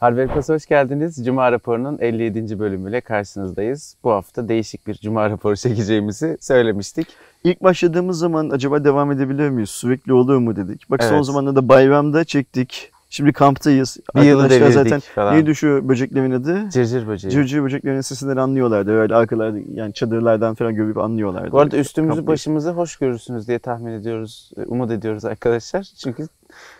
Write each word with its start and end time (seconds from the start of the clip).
Harvard 0.00 0.48
hoş 0.48 0.66
geldiniz. 0.66 1.24
Cuma 1.24 1.52
raporunun 1.52 1.98
57. 2.00 2.58
bölümüyle 2.58 3.00
karşınızdayız. 3.00 3.96
Bu 4.04 4.10
hafta 4.10 4.48
değişik 4.48 4.86
bir 4.86 4.94
Cuma 4.94 5.30
raporu 5.30 5.56
çekeceğimizi 5.56 6.38
söylemiştik. 6.40 7.06
İlk 7.44 7.62
başladığımız 7.62 8.18
zaman 8.18 8.50
acaba 8.50 8.84
devam 8.84 9.12
edebiliyor 9.12 9.50
muyuz? 9.50 9.70
Sürekli 9.70 10.12
olur 10.12 10.36
mu 10.38 10.56
dedik. 10.56 10.90
Bak 10.90 11.04
son 11.04 11.14
Evet. 11.14 11.24
zamanlarda 11.26 11.68
bayramda 11.68 12.24
çektik. 12.24 12.92
Şimdi 13.10 13.32
kamptayız. 13.32 13.96
Bir 14.16 14.22
yılı 14.22 14.50
devirdik 14.50 14.72
zaten 14.74 15.00
falan. 15.00 15.34
neydi 15.34 15.54
şu 15.54 15.88
böceklerin 15.88 16.30
adı? 16.30 16.70
Cırcır 16.70 17.06
böceği. 17.06 17.32
Cırcır 17.32 17.62
böceklerin 17.62 18.00
sesinden 18.00 18.36
anlıyorlardı. 18.36 18.90
Böyle 18.90 19.14
arkalarda 19.14 19.58
yani 19.74 19.92
çadırlardan 19.92 20.54
falan 20.54 20.74
görüp 20.74 20.98
anlıyorlardı. 20.98 21.52
Bu 21.52 21.60
arada 21.60 21.76
üstümüzü 21.76 22.08
Kamptayız. 22.08 22.26
başımızı 22.28 22.70
hoş 22.70 22.96
görürsünüz 22.96 23.48
diye 23.48 23.58
tahmin 23.58 23.92
ediyoruz, 23.92 24.50
umut 24.66 24.90
ediyoruz 24.90 25.24
arkadaşlar. 25.24 25.82
Çünkü 25.82 26.26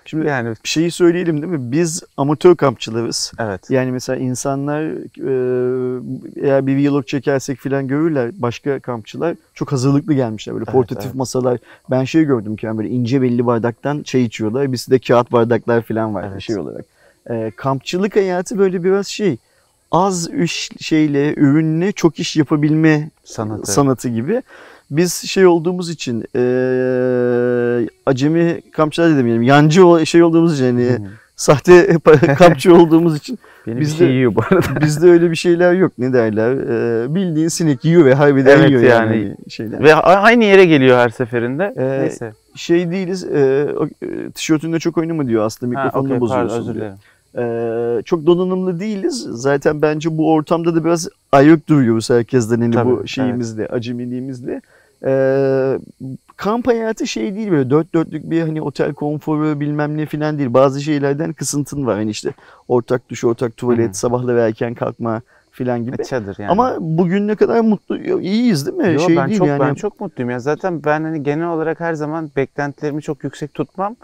Şimdi 0.04 0.26
yani 0.26 0.48
bir 0.48 0.68
şeyi 0.68 0.90
söyleyelim 0.90 1.42
değil 1.42 1.52
mi? 1.52 1.72
Biz 1.72 2.02
amatör 2.16 2.56
kampçılarız. 2.56 3.32
evet. 3.38 3.70
Yani 3.70 3.92
mesela 3.92 4.16
insanlar 4.16 4.82
e, 4.82 6.42
eğer 6.46 6.66
bir 6.66 6.88
vlog 6.90 7.06
çekersek 7.06 7.58
falan 7.58 7.88
görürler 7.88 8.30
başka 8.34 8.80
kampçılar 8.80 9.34
çok 9.54 9.72
hazırlıklı 9.72 10.14
gelmişler 10.14 10.54
böyle 10.54 10.64
Evet, 10.64 10.72
portatif 10.72 11.04
evet. 11.06 11.14
masalar. 11.14 11.58
Ben 11.90 12.04
şey 12.04 12.24
gördüm 12.24 12.56
ki 12.56 12.66
yani 12.66 12.78
böyle 12.78 12.88
ince 12.88 13.22
belli 13.22 13.46
bardaktan 13.46 14.02
çay 14.02 14.22
içiyorlar. 14.22 14.72
Bizde 14.72 14.98
kağıt 14.98 15.32
bardaklar 15.32 15.82
falan 15.82 16.14
var 16.14 16.28
Evet. 16.32 16.42
şey 16.42 16.58
olarak. 16.58 16.84
E, 17.30 17.52
kampçılık 17.56 18.16
hayatı 18.16 18.58
böyle 18.58 18.84
biraz 18.84 19.06
şey 19.06 19.36
az 19.90 20.30
iş 20.30 20.70
şeyle 20.80 21.34
ürünle 21.34 21.92
çok 21.92 22.18
iş 22.18 22.36
yapabilme 22.36 23.10
Sanatı. 23.24 23.72
sanatı 23.72 24.08
gibi. 24.08 24.42
Biz 24.90 25.14
şey 25.14 25.46
olduğumuz 25.46 25.90
için 25.90 26.24
e, 26.36 26.42
acemi 28.06 28.60
kampçılar 28.72 29.16
demeyelim 29.16 29.42
yancı 29.42 29.86
o- 29.86 30.04
şey 30.04 30.22
olduğumuz 30.22 30.54
için 30.54 30.64
yani 30.64 30.84
Hı. 30.90 30.96
sahte 31.36 31.96
kampçı 32.38 32.74
olduğumuz 32.74 33.16
için 33.16 33.38
Beni 33.66 33.80
Bizde- 33.80 33.98
şey 33.98 34.10
yiyor 34.10 34.34
bu 34.34 34.40
arada. 34.50 34.80
Bizde 34.80 35.06
öyle 35.10 35.30
bir 35.30 35.36
şeyler 35.36 35.72
yok. 35.72 35.92
Ne 35.98 36.12
derler? 36.12 36.52
Ee, 36.52 37.14
bildiğin 37.14 37.48
sinek 37.48 37.84
yiyor 37.84 38.04
ve 38.04 38.14
harbiden 38.14 38.58
Evet 38.58 38.68
yiyor 38.70 38.82
yani, 38.82 39.16
yani. 39.18 39.36
şeyler. 39.48 39.82
Ve 39.84 39.94
aynı 39.94 40.44
yere 40.44 40.64
geliyor 40.64 40.98
her 40.98 41.08
seferinde. 41.08 41.74
Ee, 41.76 42.00
Neyse. 42.02 42.32
Şey 42.54 42.90
değiliz. 42.90 43.24
E, 43.24 43.66
e, 44.02 44.30
tişörtünde 44.30 44.78
çok 44.78 44.98
oynama 44.98 45.26
diyor 45.28 45.44
aslında. 45.44 45.78
Ha, 45.80 45.84
Mikrofonunu 45.84 46.14
okey, 46.14 46.28
pardon, 46.28 46.44
bozuyorsun 46.48 46.70
özür 46.70 46.80
diyor. 46.80 46.92
Ee, 47.38 48.02
çok 48.02 48.26
donanımlı 48.26 48.80
değiliz. 48.80 49.26
Zaten 49.30 49.82
bence 49.82 50.18
bu 50.18 50.32
ortamda 50.32 50.74
da 50.74 50.84
biraz 50.84 51.08
ayrık 51.32 51.68
duruyoruz 51.68 52.10
herkesten 52.10 52.60
hani 52.60 52.74
Tabii, 52.74 52.90
bu 52.90 53.06
şeyimizle, 53.08 53.66
acemiliğimizle. 53.66 54.60
Ee, 55.04 55.78
kamp 56.36 56.66
hayatı 56.66 57.06
şey 57.06 57.34
değil 57.34 57.50
böyle 57.50 57.70
dört 57.70 57.94
dörtlük 57.94 58.30
bir 58.30 58.40
hani 58.42 58.62
otel 58.62 58.94
konforu 58.94 59.60
bilmem 59.60 59.96
ne 59.96 60.06
falan 60.06 60.38
değil. 60.38 60.54
Bazı 60.54 60.80
şeylerden 60.80 61.32
kısıntın 61.32 61.86
var. 61.86 61.96
Hani 61.96 62.10
işte 62.10 62.34
ortak 62.68 63.08
duş, 63.10 63.24
ortak 63.24 63.56
tuvalet, 63.56 63.90
Hı. 63.90 63.98
sabahları 63.98 64.38
erken 64.38 64.74
kalkma 64.74 65.22
falan 65.52 65.84
gibi. 65.84 66.02
E, 66.02 66.04
Çadır 66.04 66.36
yani. 66.38 66.50
Ama 66.50 66.76
bugün 66.80 67.28
ne 67.28 67.34
kadar 67.34 67.60
mutlu, 67.60 68.20
iyiyiz 68.20 68.66
değil 68.66 68.76
mi? 68.76 68.94
Yo, 68.94 69.00
şey 69.00 69.16
ben 69.16 69.28
değil 69.28 69.38
çok 69.38 69.48
yani. 69.48 69.60
ben 69.60 69.74
çok 69.74 70.00
mutluyum 70.00 70.30
ya. 70.30 70.38
Zaten 70.38 70.84
ben 70.84 71.02
hani 71.02 71.22
genel 71.22 71.48
olarak 71.48 71.80
her 71.80 71.94
zaman 71.94 72.30
beklentilerimi 72.36 73.02
çok 73.02 73.24
yüksek 73.24 73.54
tutmam 73.54 73.96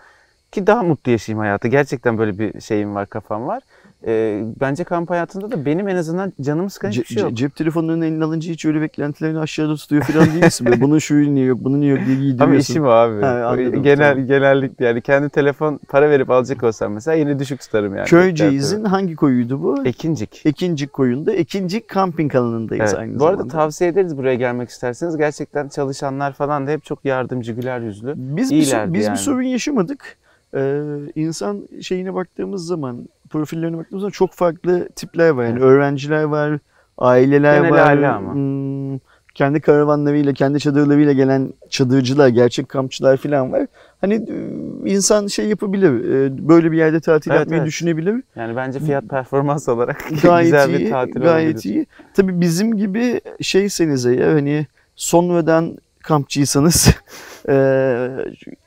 ki 0.52 0.66
daha 0.66 0.82
mutlu 0.82 1.12
yaşayayım 1.12 1.40
hayatı. 1.40 1.68
Gerçekten 1.68 2.18
böyle 2.18 2.38
bir 2.38 2.60
şeyim 2.60 2.94
var, 2.94 3.06
kafam 3.06 3.46
var. 3.46 3.62
Ee, 4.06 4.42
bence 4.60 4.84
kamp 4.84 5.10
hayatında 5.10 5.50
da 5.50 5.64
benim 5.64 5.88
en 5.88 5.96
azından 5.96 6.32
canımı 6.40 6.70
sıkan 6.70 6.90
hiçbir 6.90 7.04
şey 7.04 7.22
yok. 7.22 7.32
ce- 7.32 7.34
cep 7.34 7.56
telefonunun 7.56 8.00
eline 8.02 8.24
alınca 8.24 8.50
hiç 8.52 8.64
öyle 8.64 8.80
beklentilerini 8.80 9.38
aşağıda 9.38 9.74
tutuyor 9.76 10.02
falan 10.02 10.26
değilsin. 10.34 10.66
Böyle 10.66 10.80
bunun 10.80 10.98
şuyu 10.98 11.34
niye 11.34 11.46
yok, 11.46 11.58
bunun 11.60 11.80
niye 11.80 11.90
yok 11.90 12.00
diye 12.06 12.16
Ama 12.16 12.22
giydiriyorsun. 12.24 12.58
işim 12.72 12.84
o 12.84 12.88
abi. 12.88 13.26
Anladım, 13.26 13.82
Genel 13.82 14.10
tamam. 14.12 14.26
genellikle 14.26 14.86
yani 14.86 15.00
kendi 15.00 15.28
telefon 15.28 15.80
para 15.88 16.10
verip 16.10 16.30
alacak 16.30 16.62
olsam 16.62 16.92
mesela 16.92 17.14
yine 17.14 17.38
düşük 17.38 17.60
tutarım 17.60 17.96
yani. 17.96 18.06
Köyceğiz'in 18.06 18.84
hangi 18.84 19.16
koyuydu 19.16 19.62
bu? 19.62 19.86
Ekincik. 19.86 20.42
Ekincik 20.46 20.92
koyunda. 20.92 21.32
Ekincik 21.32 21.88
kamping 21.88 22.34
alanındayız 22.34 22.84
Evet. 22.90 22.98
aynı 23.00 23.18
Bu 23.18 23.24
arada 23.26 23.36
zamanda. 23.36 23.52
tavsiye 23.52 23.90
ederiz 23.90 24.16
buraya 24.16 24.34
gelmek 24.34 24.68
isterseniz. 24.68 25.16
Gerçekten 25.16 25.68
çalışanlar 25.68 26.32
falan 26.32 26.66
da 26.66 26.70
hep 26.70 26.84
çok 26.84 27.04
yardımcı, 27.04 27.52
güler 27.52 27.80
yüzlü. 27.80 28.14
biz 28.16 28.50
bir, 28.50 28.56
biz 28.58 28.72
yani. 28.72 28.94
bir 28.94 29.16
sorun 29.16 29.42
yaşamadık. 29.42 30.16
Ee, 30.54 30.80
insan 31.14 31.62
şeyine 31.80 32.14
baktığımız 32.14 32.66
zaman, 32.66 33.08
profillerine 33.30 33.78
baktığımız 33.78 34.00
zaman 34.00 34.10
çok 34.10 34.32
farklı 34.32 34.88
tipler 34.96 35.30
var. 35.30 35.44
Yani 35.44 35.52
Evet. 35.52 35.62
öğrenciler 35.62 36.22
var, 36.22 36.58
aileler 36.98 37.56
Geneli 37.56 37.72
var. 37.72 37.78
aile 37.86 38.08
ama. 38.08 38.34
hmm, 38.34 38.98
kendi 39.34 39.60
karavanlarıyla, 39.60 40.32
kendi 40.32 40.60
çadırlarıyla 40.60 41.12
gelen 41.12 41.52
çadırcılar, 41.70 42.28
gerçek 42.28 42.68
kampçılar 42.68 43.16
falan 43.16 43.52
var. 43.52 43.66
Hani 44.00 44.14
e, 44.14 44.90
insan 44.90 45.26
şey 45.26 45.46
yapabilir, 45.46 45.90
e, 46.04 46.48
böyle 46.48 46.72
bir 46.72 46.76
yerde 46.76 47.00
tatil 47.00 47.30
Evet, 47.30 47.40
yapmayı 47.40 47.58
evet. 47.60 47.68
düşünebilir. 47.68 48.22
Yani 48.36 48.56
bence 48.56 48.78
fiyat 48.80 49.04
performans 49.08 49.68
olarak 49.68 50.04
Gayet 50.22 50.44
güzel 50.52 50.68
iyi, 50.70 50.78
bir 50.86 50.90
tatil 50.90 51.20
gayet 51.20 51.56
olabilir. 51.56 51.74
iyi. 51.74 51.86
Tabii 52.14 52.40
bizim 52.40 52.76
gibi 52.76 53.20
şeyseniz 53.40 54.06
eğer 54.06 54.32
hani 54.32 54.66
sonradan 54.96 55.78
kampçıysanız 56.02 56.88
e, 57.48 58.08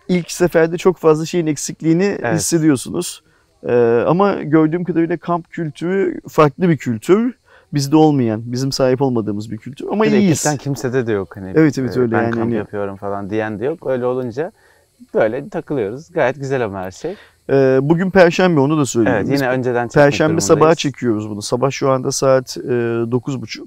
ilk 0.08 0.32
seferde 0.32 0.78
çok 0.78 0.98
fazla 0.98 1.26
şeyin 1.26 1.48
eksikliğini 1.48 2.18
Evet. 2.22 2.40
hissediyorsunuz. 2.40 3.24
E, 3.68 4.04
ama 4.08 4.34
gördüğüm 4.44 4.84
kadarıyla 4.84 5.18
kamp 5.18 5.52
kültürü 5.52 6.22
farklı 6.30 6.70
bir 6.70 6.78
kültür. 6.78 7.34
Bizde 7.74 7.96
olmayan, 7.96 8.42
bizim 8.46 8.72
sahip 8.72 9.02
olmadığımız 9.02 9.52
bir 9.52 9.58
kültür. 9.58 9.88
Ama 9.92 10.06
de 10.06 10.20
iyiyiz. 10.20 10.58
kimsede 10.58 11.08
de 11.08 11.12
yok 11.12 11.38
hani. 11.38 11.54
Evet, 11.56 11.78
evet, 11.78 11.98
e, 11.98 12.00
öyle 12.00 12.12
ben 12.12 12.22
yani 12.22 12.32
kamp 12.32 12.46
hani- 12.46 12.56
yapıyorum 12.56 12.96
falan 12.96 13.30
diyen 13.30 13.60
de 13.60 13.66
yok. 13.66 13.88
Öyle 13.88 14.06
olunca 14.06 14.52
böyle 15.14 15.50
takılıyoruz. 15.50 16.12
Gayet 16.12 16.36
güzel 16.36 16.66
ama 16.66 16.80
her 16.80 16.92
şey. 16.92 17.16
E, 17.50 17.80
bugün 17.82 18.10
Perşembe 18.10 18.60
onu 18.60 18.78
da 18.78 18.86
söyleyeyim. 18.86 19.18
Evet 19.18 19.32
Biz 19.32 19.42
yine 19.42 19.50
önceden 19.50 19.88
çekmek 19.88 20.06
Perşembe 20.06 20.42
sabahı 20.42 20.60
durumundayız. 20.60 20.78
çekiyoruz 20.78 21.30
bunu. 21.30 21.42
Sabah 21.42 21.72
şu 21.72 21.90
anda 21.90 22.12
saat 22.12 22.58
e, 22.58 22.62
9.30. 22.62 23.62
E, 23.62 23.66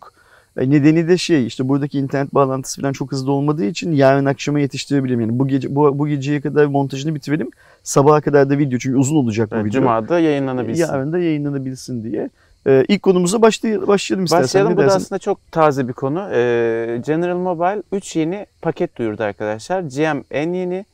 nedeni 0.56 1.08
de 1.08 1.18
şey 1.18 1.46
işte 1.46 1.68
buradaki 1.68 1.98
internet 1.98 2.34
bağlantısı 2.34 2.80
falan 2.80 2.92
çok 2.92 3.12
hızlı 3.12 3.32
olmadığı 3.32 3.64
için 3.64 3.92
yarın 3.92 4.24
akşama 4.24 4.60
yetiştirebilirim. 4.60 5.20
Yani 5.20 5.38
bu 5.38 5.48
gece 5.48 5.74
bu, 5.74 5.98
bu 5.98 6.08
geceye 6.08 6.40
kadar 6.40 6.66
montajını 6.66 7.14
bitirelim. 7.14 7.50
Sabaha 7.82 8.20
kadar 8.20 8.50
da 8.50 8.58
video 8.58 8.78
çünkü 8.78 8.98
uzun 8.98 9.16
olacak 9.16 9.50
bu 9.50 9.54
Evet, 9.54 9.64
video. 9.66 9.80
Cuma'da 9.80 10.18
yayınlanabilsin. 10.18 10.82
Yarın 10.82 11.12
da 11.12 11.18
yayınlanabilsin 11.18 12.04
diye. 12.04 12.30
E, 12.66 12.84
ilk 12.88 13.02
konumuza 13.02 13.42
başlay- 13.42 13.86
başlayalım 13.86 14.24
istersen. 14.24 14.44
Başlayalım. 14.44 14.76
Bu 14.76 14.80
da 14.80 14.94
aslında 14.96 15.18
çok 15.18 15.52
taze 15.52 15.88
bir 15.88 15.92
konu. 15.92 16.28
Ee, 16.32 17.00
General 17.06 17.36
Mobile 17.36 17.82
3 17.92 18.16
yeni 18.16 18.46
paket 18.62 18.96
duyurdu 18.96 19.22
arkadaşlar. 19.22 19.80
GM 19.80 20.22
en 20.30 20.52
yeni, 20.52 20.84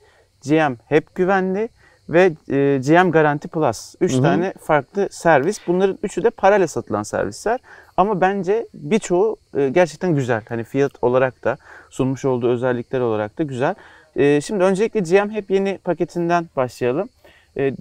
GM 0.45 0.75
hep 0.87 1.15
güvenli 1.15 1.69
ve 2.09 2.33
e, 2.51 2.81
GM 2.87 3.11
Garanti 3.11 3.49
Plus. 3.49 3.95
3 4.01 4.13
Hı 4.13 4.19
hı. 4.19 4.23
tane 4.23 4.53
farklı 4.61 5.09
servis. 5.11 5.59
Bunların 5.67 5.99
üçü 6.03 6.25
de 6.25 6.31
parayla 6.31 6.67
satılan 6.67 7.03
servisler. 7.03 7.61
Ama 7.99 8.21
bence 8.21 8.67
birçoğu 8.75 9.37
e, 9.57 9.69
gerçekten 9.69 10.15
güzel. 10.15 10.43
Hani 10.49 10.65
fiyat 10.65 10.93
olarak 11.03 11.45
da 11.45 11.57
sunmuş 11.91 12.25
olduğu 12.25 12.49
özellikler 12.49 13.01
olarak 13.01 13.39
da 13.39 13.43
güzel. 13.43 13.75
E, 14.17 14.41
şimdi 14.41 14.65
öncelikle 14.65 15.01
GM 15.01 15.31
hep 15.31 15.51
yeni 15.51 15.79
paketinden 15.79 16.47
başlayalım. 16.57 17.09
E, 17.57 17.73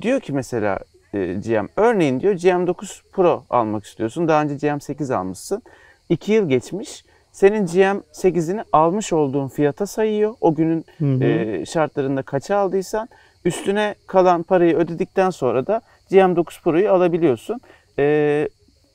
diyor 0.00 0.20
ki 0.20 0.32
mesela 0.32 0.78
GM. 1.12 1.66
Örneğin 1.76 2.20
diyor 2.20 2.34
GM9 2.34 3.02
Pro 3.12 3.44
almak 3.50 3.84
istiyorsun. 3.84 4.28
Daha 4.28 4.42
önce 4.42 4.54
GM8 4.66 5.14
almışsın. 5.14 5.62
2 6.08 6.32
yıl 6.32 6.48
geçmiş. 6.48 7.04
Senin 7.32 7.66
GM8'ini 7.66 8.64
almış 8.72 9.12
olduğun 9.12 9.48
fiyata 9.48 9.86
sayıyor. 9.86 10.34
O 10.40 10.54
günün 10.54 10.84
Hı 10.98 11.04
hı. 11.04 11.66
şartlarında 11.66 12.22
kaça 12.22 12.56
aldıysan 12.56 13.08
üstüne 13.44 13.94
kalan 14.06 14.42
parayı 14.42 14.76
ödedikten 14.76 15.30
sonra 15.30 15.66
da 15.66 15.80
GM9 16.10 16.62
Pro'yu 16.62 16.92
alabiliyorsun. 16.92 17.60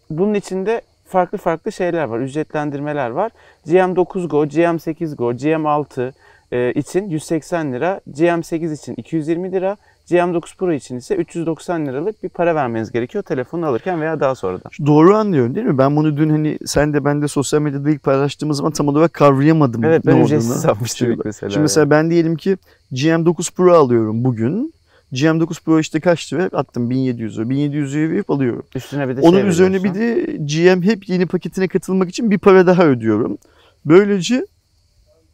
Bunun 0.09 0.33
içinde 0.33 0.81
farklı 1.07 1.37
farklı 1.37 1.71
şeyler 1.71 2.03
var. 2.03 2.19
Ücretlendirmeler 2.19 3.09
var. 3.09 3.31
GM9 3.67 4.27
Go, 4.27 4.45
GM8 4.45 5.15
Go, 5.15 5.31
GM6 5.33 6.11
e, 6.51 6.73
için 6.73 7.09
180 7.09 7.73
lira, 7.73 8.01
GM8 8.11 8.73
için 8.73 8.93
220 8.97 9.51
lira, 9.51 9.77
GM9 10.09 10.57
Pro 10.57 10.71
için 10.71 10.97
ise 10.97 11.15
390 11.15 11.85
liralık 11.85 12.23
bir 12.23 12.29
para 12.29 12.55
vermeniz 12.55 12.91
gerekiyor 12.91 13.23
telefonu 13.23 13.65
alırken 13.65 14.01
veya 14.01 14.19
daha 14.19 14.35
sonradan. 14.35 14.71
Doğru 14.85 15.15
anlıyorum 15.15 15.55
değil 15.55 15.67
mi? 15.67 15.77
Ben 15.77 15.95
bunu 15.95 16.17
dün 16.17 16.29
hani 16.29 16.57
sen 16.65 16.93
de 16.93 17.05
ben 17.05 17.21
de 17.21 17.27
sosyal 17.27 17.61
medyada 17.61 17.89
ilk 17.89 18.03
paylaştığımız 18.03 18.57
zaman 18.57 18.71
tam 18.71 18.87
olarak 18.87 19.13
kavrayamadım 19.13 19.83
Evet 19.83 20.05
ne 20.05 20.11
ben 20.11 20.15
olduğunu. 20.15 20.25
ücretsiz 20.25 20.65
almıştım 20.65 21.07
Şey- 21.07 21.15
ilk 21.15 21.25
mesela. 21.25 21.49
Şimdi 21.49 21.61
mesela 21.61 21.89
ben 21.89 22.09
diyelim 22.09 22.35
ki 22.35 22.57
GM9 22.91 23.53
Pro 23.55 23.73
alıyorum 23.73 24.23
bugün. 24.23 24.73
GM9 25.13 25.63
Pro 25.63 25.79
işte 25.79 25.99
kaç 25.99 26.33
lira? 26.33 26.43
Attım 26.43 26.89
1700 26.89 27.37
lira. 27.37 27.49
1700 27.49 27.95
lira 27.95 28.09
verip 28.09 28.29
alıyorum. 28.29 28.63
Üstüne 28.75 29.09
bir 29.09 29.17
de 29.17 29.21
Onun 29.21 29.39
şey 29.39 29.49
üzerine 29.49 29.83
bir 29.83 29.93
de 29.93 30.37
GM 30.39 30.81
hep 30.81 31.09
yeni 31.09 31.25
paketine 31.25 31.67
katılmak 31.67 32.09
için 32.09 32.31
bir 32.31 32.37
para 32.37 32.67
daha 32.67 32.85
ödüyorum. 32.85 33.37
Böylece 33.85 34.45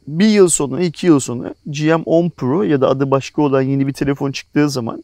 bir 0.08 0.28
yıl 0.28 0.50
sonra, 0.50 0.82
iki 0.82 1.08
yıl 1.08 1.20
sonra 1.20 1.54
GM10 1.68 2.30
Pro 2.30 2.64
ya 2.64 2.82
da 2.82 2.90
adı 2.90 3.12
başka 3.12 3.42
olan 3.42 3.62
yeni 3.62 3.88
bir 3.88 3.94
telefon 3.94 4.32
çıktığı 4.32 4.70
zaman 4.70 5.04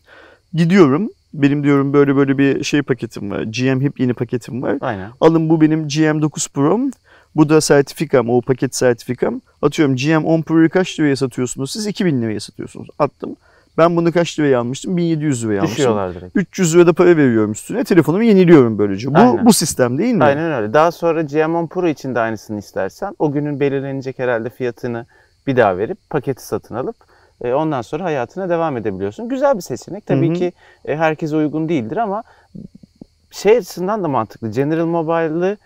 gidiyorum. 0.53 1.09
Benim 1.33 1.63
diyorum 1.63 1.93
böyle 1.93 2.15
böyle 2.15 2.37
bir 2.37 2.63
şey 2.63 2.81
paketim 2.81 3.31
var. 3.31 3.43
GM 3.43 3.81
hep 3.81 3.99
yeni 3.99 4.13
paketim 4.13 4.61
var. 4.61 4.77
Aynen. 4.81 5.11
Alın 5.21 5.49
bu 5.49 5.61
benim 5.61 5.87
GM9 5.87 6.51
Pro'm. 6.53 6.91
Bu 7.35 7.49
da 7.49 7.61
sertifikam, 7.61 8.29
o 8.29 8.41
paket 8.41 8.75
sertifikam. 8.75 9.41
Atıyorum 9.61 9.95
GM10 9.95 10.43
Pro'yu 10.43 10.69
kaç 10.69 10.99
liraya 10.99 11.15
satıyorsunuz? 11.15 11.71
Siz 11.71 11.87
2000 11.87 12.21
liraya 12.21 12.39
satıyorsunuz. 12.39 12.87
Attım. 12.99 13.35
Ben 13.79 13.95
bunu 13.95 14.11
kaç 14.11 14.39
liraya 14.39 14.59
almıştım? 14.59 14.97
1700 14.97 15.43
liraya 15.45 15.59
almıştım. 15.59 15.77
Düşüyorlar 15.77 16.15
direkt. 16.15 16.35
300 16.35 16.75
lira 16.75 16.87
da 16.87 16.93
para 16.93 17.17
veriyorum 17.17 17.51
üstüne. 17.51 17.83
Telefonumu 17.83 18.23
yeniliyorum 18.23 18.77
böylece. 18.77 19.13
Bu, 19.13 19.17
Aynen. 19.17 19.45
bu 19.45 19.53
sistem 19.53 19.97
değil 19.97 20.13
mi? 20.13 20.23
Aynen 20.23 20.51
öyle. 20.51 20.73
Daha 20.73 20.91
sonra 20.91 21.21
GM10 21.21 21.67
Pro 21.67 21.87
için 21.87 22.15
de 22.15 22.19
aynısını 22.19 22.59
istersen 22.59 23.15
o 23.19 23.31
günün 23.31 23.59
belirlenecek 23.59 24.19
herhalde 24.19 24.49
fiyatını 24.49 25.05
bir 25.47 25.57
daha 25.57 25.77
verip 25.77 25.97
paketi 26.09 26.45
satın 26.45 26.75
alıp 26.75 26.95
e, 27.43 27.53
ondan 27.53 27.81
sonra 27.81 28.03
hayatına 28.03 28.49
devam 28.49 28.77
edebiliyorsun. 28.77 29.29
Güzel 29.29 29.55
bir 29.55 29.61
seçenek. 29.61 30.05
Tabii 30.05 30.27
Hı 30.27 30.31
hı. 30.31 30.35
ki 30.35 30.53
e, 30.85 30.95
herkese 30.95 31.35
uygun 31.35 31.69
değildir 31.69 31.97
ama 31.97 32.23
şey 33.31 33.57
açısından 33.57 34.03
da 34.03 34.07
mantıklı. 34.07 34.51
General 34.51 34.85
Mobile'ı 34.85 35.57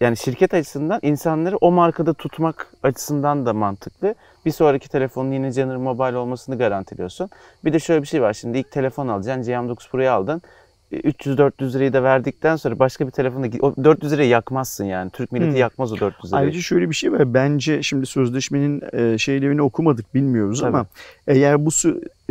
yani 0.00 0.16
şirket 0.16 0.54
açısından 0.54 1.00
insanları 1.02 1.56
o 1.56 1.70
markada 1.70 2.14
tutmak 2.14 2.72
açısından 2.82 3.46
da 3.46 3.52
mantıklı. 3.52 4.14
Bir 4.46 4.50
sonraki 4.50 4.88
telefonun 4.88 5.32
yine 5.32 5.50
General 5.50 5.78
Mobile 5.78 6.16
olmasını 6.16 6.58
garantiliyorsun. 6.58 7.30
Bir 7.64 7.72
de 7.72 7.78
şöyle 7.78 8.02
bir 8.02 8.06
şey 8.06 8.22
var. 8.22 8.32
Şimdi 8.32 8.58
ilk 8.58 8.70
telefon 8.70 9.08
alacaksın. 9.08 9.52
GM9 9.52 9.90
Pro'yu 9.90 10.10
aldın. 10.10 10.42
E, 10.92 10.96
300-400 11.00 11.74
lirayı 11.74 11.92
da 11.92 12.02
verdikten 12.02 12.56
sonra 12.56 12.78
başka 12.78 13.06
bir 13.06 13.10
telefona 13.10 13.46
git- 13.46 13.62
o 13.64 13.74
400 13.84 14.12
lirayı 14.12 14.28
yakmazsın 14.28 14.84
yani. 14.84 15.10
Türk 15.10 15.32
milleti 15.32 15.52
Hı. 15.54 15.58
yakmaz 15.58 15.92
o 15.92 16.00
400 16.00 16.32
lirayı. 16.32 16.44
Ayrıca 16.44 16.60
şöyle 16.60 16.90
bir 16.90 16.94
şey 16.94 17.12
var. 17.12 17.34
Bence 17.34 17.82
şimdi 17.82 18.06
sözleşmenin 18.06 18.82
e, 18.92 19.18
şeylerini 19.18 19.62
okumadık 19.62 20.14
bilmiyoruz 20.14 20.60
Tabii. 20.60 20.68
ama 20.76 20.86
eğer 21.26 21.66
bu 21.66 21.70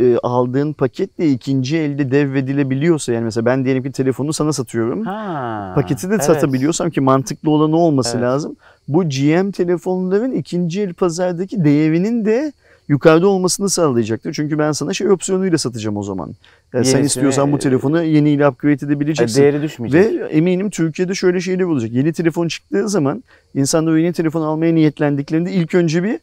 e, 0.00 0.16
aldığın 0.22 0.72
paketle 0.72 1.28
ikinci 1.28 1.76
elde 1.78 2.10
devredilebiliyorsa 2.10 3.12
yani 3.12 3.24
mesela 3.24 3.44
ben 3.46 3.64
diyelim 3.64 3.82
ki 3.82 3.92
telefonu 3.92 4.32
sana 4.32 4.52
satıyorum. 4.52 5.04
Ha, 5.04 5.72
Paketi 5.74 6.10
de 6.10 6.14
evet. 6.14 6.24
satabiliyorsam 6.24 6.90
ki 6.90 7.00
mantıklı 7.00 7.50
olan 7.50 7.72
o 7.72 7.76
olması 7.76 8.16
Evet. 8.16 8.24
lazım. 8.26 8.56
Bu 8.88 9.08
GM 9.08 9.50
telefonların 9.50 10.32
ikinci 10.32 10.80
el 10.82 10.94
pazardaki 10.94 11.64
değerinin 11.64 12.24
de 12.24 12.52
yukarıda 12.88 13.26
olmasını 13.26 13.70
sağlayacaktır. 13.70 14.32
Çünkü 14.32 14.58
ben 14.58 14.72
sana 14.72 14.94
şey 14.94 15.10
opsiyonuyla 15.10 15.58
satacağım 15.58 15.96
o 15.96 16.02
zaman. 16.02 16.34
Yani 16.74 16.84
sen 16.84 17.04
istiyorsan 17.04 17.52
bu 17.52 17.56
e, 17.56 17.58
telefonu 17.58 18.02
yeniyle 18.02 18.48
upgrade 18.48 18.86
edebileceksin. 18.86 19.42
değeri 19.42 19.62
düşmeyecek. 19.62 20.20
Ve 20.20 20.24
eminim 20.24 20.70
Türkiye'de 20.70 21.14
şöyle 21.14 21.40
şeyler 21.40 21.64
olacak. 21.64 21.92
Yeni 21.92 22.12
telefon 22.12 22.48
çıktığı 22.48 22.88
zaman 22.88 23.24
insanlar 23.54 23.96
yeni 23.96 24.12
telefon 24.12 24.42
almaya 24.42 24.74
niyetlendiklerinde 24.74 25.52
ilk 25.52 25.74
önce 25.74 26.02
bir 26.02 26.18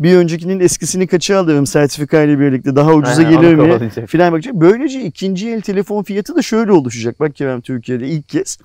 bir 0.00 0.16
öncekinin 0.16 0.60
eskisini 0.60 1.06
kaça 1.06 1.38
alırım 1.38 1.66
sertifikayla 1.66 2.40
birlikte 2.40 2.76
daha 2.76 2.94
ucuza 2.94 3.22
Aynen, 3.22 3.40
gelir 3.40 3.54
mi 3.54 4.06
filan 4.06 4.32
bakacak. 4.32 4.54
Böylece 4.54 5.02
ikinci 5.02 5.50
el 5.50 5.60
telefon 5.60 6.02
fiyatı 6.02 6.36
da 6.36 6.42
şöyle 6.42 6.72
oluşacak. 6.72 7.20
Bak 7.20 7.36
Kerem 7.36 7.60
Türkiye'de 7.60 8.08
ilk 8.08 8.28
kez 8.28 8.58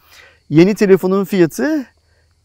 yeni 0.49 0.75
telefonun 0.75 1.25
fiyatı 1.25 1.85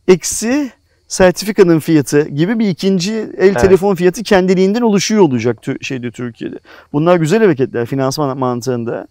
eksi 0.09 0.71
sertifikanın 1.15 1.79
fiyatı 1.79 2.29
gibi 2.29 2.59
bir 2.59 2.69
ikinci 2.69 3.13
el 3.15 3.29
Evet. 3.39 3.61
telefon 3.61 3.95
fiyatı 3.95 4.23
kendiliğinden 4.23 4.81
oluşuyor 4.81 5.23
olacak 5.23 5.59
şeyde 5.81 6.11
Türkiye'de. 6.11 6.59
Bunlar 6.93 7.17
güzel 7.17 7.43
hareketler 7.43 7.87
finansman 7.87 8.39
mantığında. 8.39 9.07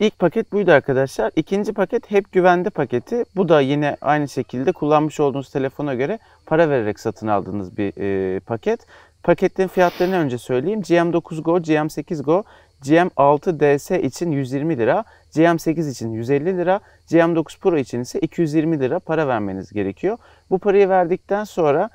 İlk 0.00 0.18
paket 0.18 0.52
buydu 0.52 0.72
arkadaşlar. 0.72 1.32
İkinci 1.36 1.72
paket 1.72 2.10
hep 2.10 2.32
güvende 2.32 2.70
paketi. 2.70 3.24
Bu 3.36 3.48
da 3.48 3.60
yine 3.60 3.96
aynı 4.00 4.28
şekilde 4.28 4.72
kullanmış 4.72 5.20
olduğunuz 5.20 5.50
telefona 5.50 5.94
göre 5.94 6.18
para 6.46 6.70
vererek 6.70 7.00
satın 7.00 7.26
aldığınız 7.26 7.78
bir 7.78 7.92
e, 8.00 8.40
paket. 8.40 8.80
Paketin 9.22 9.68
fiyatlarını 9.68 10.16
önce 10.16 10.38
söyleyeyim. 10.38 10.80
GM9 10.80 11.42
Go, 11.42 11.58
GM8 11.58 12.22
Go, 12.22 12.44
GM6 12.82 13.60
DS 13.60 13.90
için 13.90 14.32
120 14.32 14.78
lira, 14.78 15.04
GM8 15.32 15.90
için 15.90 16.12
150 16.12 16.58
lira, 16.58 16.80
GM9 17.08 17.58
Pro 17.58 17.78
için 17.78 18.00
ise 18.00 18.20
220 18.20 18.80
lira 18.80 18.98
para 18.98 19.28
vermeniz 19.28 19.72
gerekiyor. 19.72 20.18
Bu 20.50 20.58
parayı 20.58 20.88
verdikten 20.88 21.44
sonra 21.44 21.90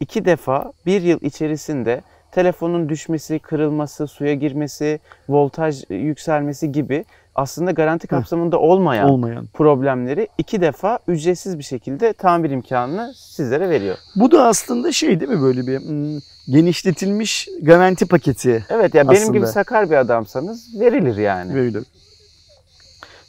iki 0.00 0.24
defa 0.24 0.72
bir 0.86 1.02
yıl 1.02 1.20
içerisinde 1.20 2.02
telefonun 2.32 2.88
düşmesi, 2.88 3.38
kırılması, 3.38 4.06
suya 4.06 4.34
girmesi, 4.34 5.00
voltaj 5.28 5.84
yükselmesi 5.90 6.72
gibi 6.72 7.04
aslında 7.40 7.70
garanti 7.70 8.06
kapsamında 8.06 8.58
olmayan 8.58 9.08
Olmayan. 9.08 9.46
problemleri 9.46 10.28
iki 10.38 10.60
defa 10.60 10.98
ücretsiz 11.08 11.58
bir 11.58 11.62
şekilde 11.62 12.12
tamir 12.12 12.50
imkanını 12.50 13.12
sizlere 13.16 13.70
veriyor. 13.70 13.96
Bu 14.16 14.30
da 14.30 14.46
aslında 14.46 14.92
şey 14.92 15.20
değil 15.20 15.30
mi 15.30 15.42
böyle 15.42 15.66
bir 15.66 15.80
hmm, 15.80 16.18
genişletilmiş 16.48 17.48
garanti 17.62 18.06
paketi 18.06 18.64
Evet 18.68 18.94
ya 18.94 19.08
benim 19.08 19.22
Aslında. 19.22 19.38
gibi 19.38 19.46
sakar 19.46 19.90
bir 19.90 19.96
adamsanız 19.96 20.80
verilir 20.80 21.16
yani. 21.16 21.54
verilir. 21.54 21.84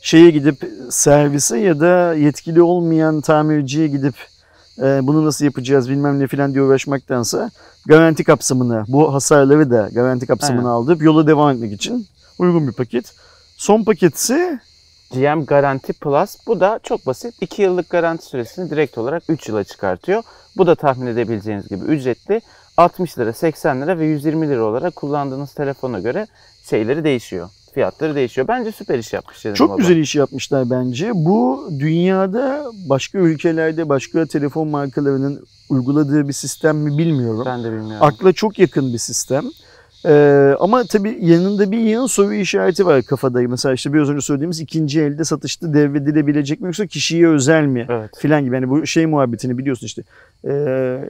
Şeye 0.02 0.32
gidip 0.32 0.58
servise 0.90 1.58
ya 1.58 1.80
da 1.80 2.14
yetkili 2.16 2.62
olmayan 2.62 3.22
tamirciye 3.22 3.88
gidip 3.88 4.16
e, 4.80 5.00
bunu 5.04 5.26
nasıl 5.26 5.46
yapacağız 5.46 5.90
bilmem 5.90 6.20
ne 6.20 6.28
filan 6.28 6.54
diye 6.54 6.64
uğraşmaktansa 6.64 7.52
garanti 7.86 8.24
kapsamını 8.24 8.84
bu 8.88 9.14
hasarları 9.14 9.72
da 9.72 9.90
garanti 9.94 10.28
kapsamını 10.28 10.76
Aynen. 10.76 11.06
yola 11.06 11.28
devam 11.28 11.50
etmek 11.52 11.74
için 11.74 12.08
uygun 12.40 12.68
bir 12.68 12.74
paket. 12.74 13.14
Son 13.62 13.84
paket 13.84 14.16
ise 14.16 14.60
GM 15.14 15.46
Garanti 15.46 15.94
Plus 15.94 16.36
bu 16.48 16.60
da 16.60 16.80
çok 16.84 17.06
basit. 17.06 17.36
2 17.42 17.62
yıllık 17.62 17.90
garanti 17.90 18.26
süresini 18.26 18.70
direkt 18.70 18.98
olarak 18.98 19.24
3 19.30 19.50
yıla 19.50 19.64
çıkartıyor. 19.64 20.24
Bu 20.58 20.68
da 20.68 20.76
tahmin 20.76 21.08
edebileceğiniz 21.08 21.68
gibi 21.68 21.86
ücretli. 21.86 22.42
60 22.78 23.20
lira, 23.20 23.34
80 23.34 23.82
lira 23.82 24.00
ve 24.00 24.06
120 24.06 24.50
lira 24.50 24.64
olarak 24.64 24.96
kullandığınız 24.96 25.54
telefona 25.54 26.00
göre 26.00 26.28
şeyleri 26.70 27.04
değişiyor. 27.04 27.50
Fiyatları 27.74 28.16
değişiyor. 28.16 28.48
Bence 28.48 28.72
süper 28.72 29.00
iş 29.00 29.14
yapmış. 29.14 29.44
General 29.44 29.56
Çok 29.56 29.70
Mobile. 29.70 29.88
güzel 29.88 30.02
iş 30.02 30.16
yapmışlar 30.16 30.70
bence. 30.70 31.12
Bu 31.14 31.70
dünyada 31.80 32.66
başka 32.90 33.18
ülkelerde 33.18 33.90
başka 33.90 34.26
telefon 34.26 34.68
markalarının 34.68 35.46
uyguladığı 35.70 36.28
bir 36.28 36.34
sistem 36.34 36.78
mi 36.78 36.98
bilmiyorum. 36.98 37.44
Ben 37.46 37.64
de 37.64 37.72
bilmiyorum. 37.72 38.08
Akla 38.08 38.34
çok 38.34 38.60
yakın 38.60 38.94
bir 38.94 38.98
sistem. 38.98 39.46
Ee, 40.06 40.56
ama 40.60 40.84
tabii 40.84 41.18
yanında 41.22 41.72
bir 41.72 41.78
yığın 41.78 42.06
soru 42.06 42.34
işareti 42.34 42.86
var 42.86 43.04
kafada. 43.04 43.42
Mesela 43.42 43.74
işte 43.74 43.94
biraz 43.94 44.10
önce 44.10 44.22
söylediğimiz 44.22 44.60
ikinci 44.60 45.02
elde 45.02 45.24
satışta 45.24 45.74
devredilebilecek 45.74 46.62
mi 46.62 46.66
yoksa 46.66 46.88
kişiye 46.88 47.28
özel 47.28 47.66
mi? 47.66 47.86
Evet. 47.90 48.12
Filan 48.18 48.44
gibi. 48.44 48.56
Yani 48.56 48.70
bu 48.70 48.88
şey 48.88 49.06
muhabbetini 49.06 49.58
biliyorsun 49.58 49.86
işte. 49.86 50.04
Ee, 50.46 50.52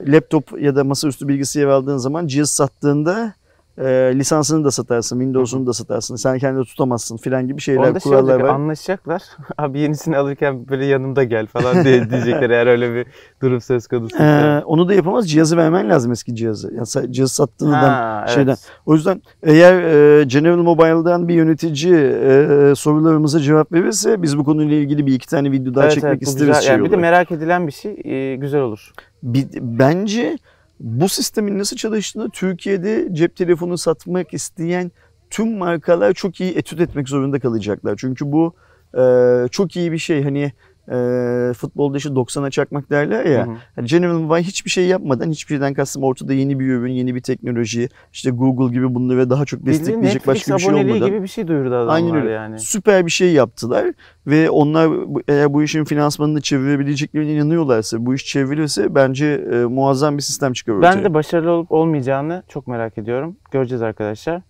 laptop 0.07 0.61
ya 0.61 0.75
da 0.75 0.83
masaüstü 0.83 1.27
bilgisayar 1.27 1.67
aldığın 1.67 1.97
zaman 1.97 2.27
cihaz 2.27 2.49
sattığında 2.49 3.33
e, 3.77 3.83
lisansını 4.15 4.63
da 4.65 4.71
satarsın, 4.71 5.19
Windows'unu 5.19 5.67
da 5.67 5.73
satarsın. 5.73 6.15
Sen 6.15 6.39
kendini 6.39 6.65
tutamazsın 6.65 7.17
filan 7.17 7.47
gibi 7.47 7.61
şeyler, 7.61 7.79
Orada 7.81 7.99
şey 7.99 8.11
kurallar 8.11 8.33
olacak, 8.33 8.49
var. 8.49 8.55
anlaşacaklar. 8.55 9.21
Abi 9.57 9.79
yenisini 9.79 10.17
alırken 10.17 10.67
böyle 10.69 10.85
yanımda 10.85 11.23
gel 11.23 11.47
falan 11.47 11.83
diye 11.85 12.09
diyecekler 12.09 12.49
eğer 12.49 12.67
öyle 12.67 12.95
bir 12.95 13.05
durum 13.41 13.61
söz 13.61 13.87
konusu. 13.87 14.17
Ee, 14.23 14.61
onu 14.65 14.87
da 14.89 14.93
yapamaz. 14.93 15.29
Cihazı 15.31 15.57
vermen 15.57 15.89
lazım 15.89 16.11
eski 16.11 16.35
cihazı. 16.35 16.73
Yani 16.73 17.13
cihaz 17.13 17.31
sattığın 17.31 17.67
adam 17.71 17.89
Ha, 17.89 18.19
evet. 18.25 18.35
şeyden. 18.35 18.55
O 18.85 18.93
yüzden 18.93 19.21
eğer 19.43 19.73
e, 20.19 20.23
General 20.23 20.57
Mobile'dan 20.57 21.27
bir 21.27 21.33
yönetici 21.33 21.93
e, 21.95 22.75
sorularımıza 22.75 23.39
cevap 23.39 23.71
verirse 23.71 24.21
biz 24.21 24.37
bu 24.37 24.43
konuyla 24.43 24.75
ilgili 24.77 25.05
bir 25.05 25.13
iki 25.13 25.27
tane 25.27 25.51
video 25.51 25.75
daha 25.75 25.83
Evet, 25.83 25.93
çekmek 25.93 26.11
evet, 26.13 26.21
isteriz. 26.27 26.47
güzel. 26.47 26.61
şey 26.61 26.71
Yani 26.75 26.85
bir 26.85 26.91
de 26.91 26.95
merak 26.97 27.31
edilen 27.31 27.67
bir 27.67 27.71
şey 27.71 28.01
e, 28.05 28.35
güzel 28.35 28.61
olur. 28.61 28.91
Bir- 29.23 29.47
bence 29.61 30.37
bu 30.81 31.09
sistemin 31.09 31.59
nasıl 31.59 31.77
çalıştığını 31.77 32.29
Türkiye'de 32.29 33.07
cep 33.11 33.35
telefonu 33.35 33.77
satmak 33.77 34.33
isteyen 34.33 34.91
tüm 35.29 35.57
markalar 35.57 36.13
çok 36.13 36.41
iyi 36.41 36.57
etüt 36.57 36.81
etmek 36.81 37.09
zorunda 37.09 37.39
kalacaklar. 37.39 37.95
Çünkü 37.97 38.31
bu 38.31 38.53
e, 38.97 39.03
çok 39.51 39.75
iyi 39.75 39.91
bir 39.91 39.97
şey. 39.97 40.23
Hani 40.23 40.51
e, 40.91 41.53
futbolda 41.53 41.97
işte 41.97 42.09
90'a 42.09 42.49
çakmak 42.49 42.89
derler 42.89 43.25
ya. 43.25 43.47
Hı 43.47 43.51
hı. 43.51 43.55
Yani 43.77 43.87
General 43.87 44.19
Mobile 44.19 44.43
hiçbir 44.43 44.69
şey 44.69 44.85
yapmadan, 44.85 45.29
hiçbir 45.31 45.47
şeyden 45.47 45.73
kastım 45.73 46.03
ortada 46.03 46.33
yeni 46.33 46.59
bir 46.59 46.65
ürün, 46.67 46.91
yeni 46.91 47.15
bir 47.15 47.21
teknoloji, 47.21 47.89
işte 48.13 48.29
Google 48.31 48.73
gibi 48.73 48.95
bunları 48.95 49.29
daha 49.29 49.45
çok 49.45 49.59
Bildiğin 49.59 49.79
destekleyecek 49.79 50.13
Netflix 50.13 50.27
başka 50.27 50.55
bir 50.55 50.59
şey 50.61 50.73
olmadan. 50.73 51.07
gibi 51.09 51.23
bir 51.23 51.27
şey 51.27 51.47
duyurdu 51.47 51.75
adamlar 51.75 51.93
Aynen 51.93 52.15
öyle. 52.15 52.29
yani. 52.29 52.59
Süper 52.59 53.05
bir 53.05 53.11
şey 53.11 53.33
yaptılar 53.33 53.93
ve 54.27 54.49
onlar 54.49 54.89
eğer 55.27 55.53
bu 55.53 55.63
işin 55.63 55.83
finansmanını 55.83 56.41
çevirebileceklerine 56.41 57.33
inanıyorlarsa, 57.33 58.05
bu 58.05 58.15
iş 58.15 58.25
çevrilirse 58.25 58.95
bence 58.95 59.25
e, 59.53 59.55
muazzam 59.65 60.17
bir 60.17 60.21
sistem 60.21 60.53
çıkar 60.53 60.73
ortaya. 60.73 60.95
Ben 60.95 61.03
de 61.03 61.13
başarılı 61.13 61.51
olup 61.51 61.71
olmayacağını 61.71 62.43
çok 62.47 62.67
merak 62.67 62.97
ediyorum. 62.97 63.35
Göreceğiz 63.51 63.81
arkadaşlar. 63.81 64.41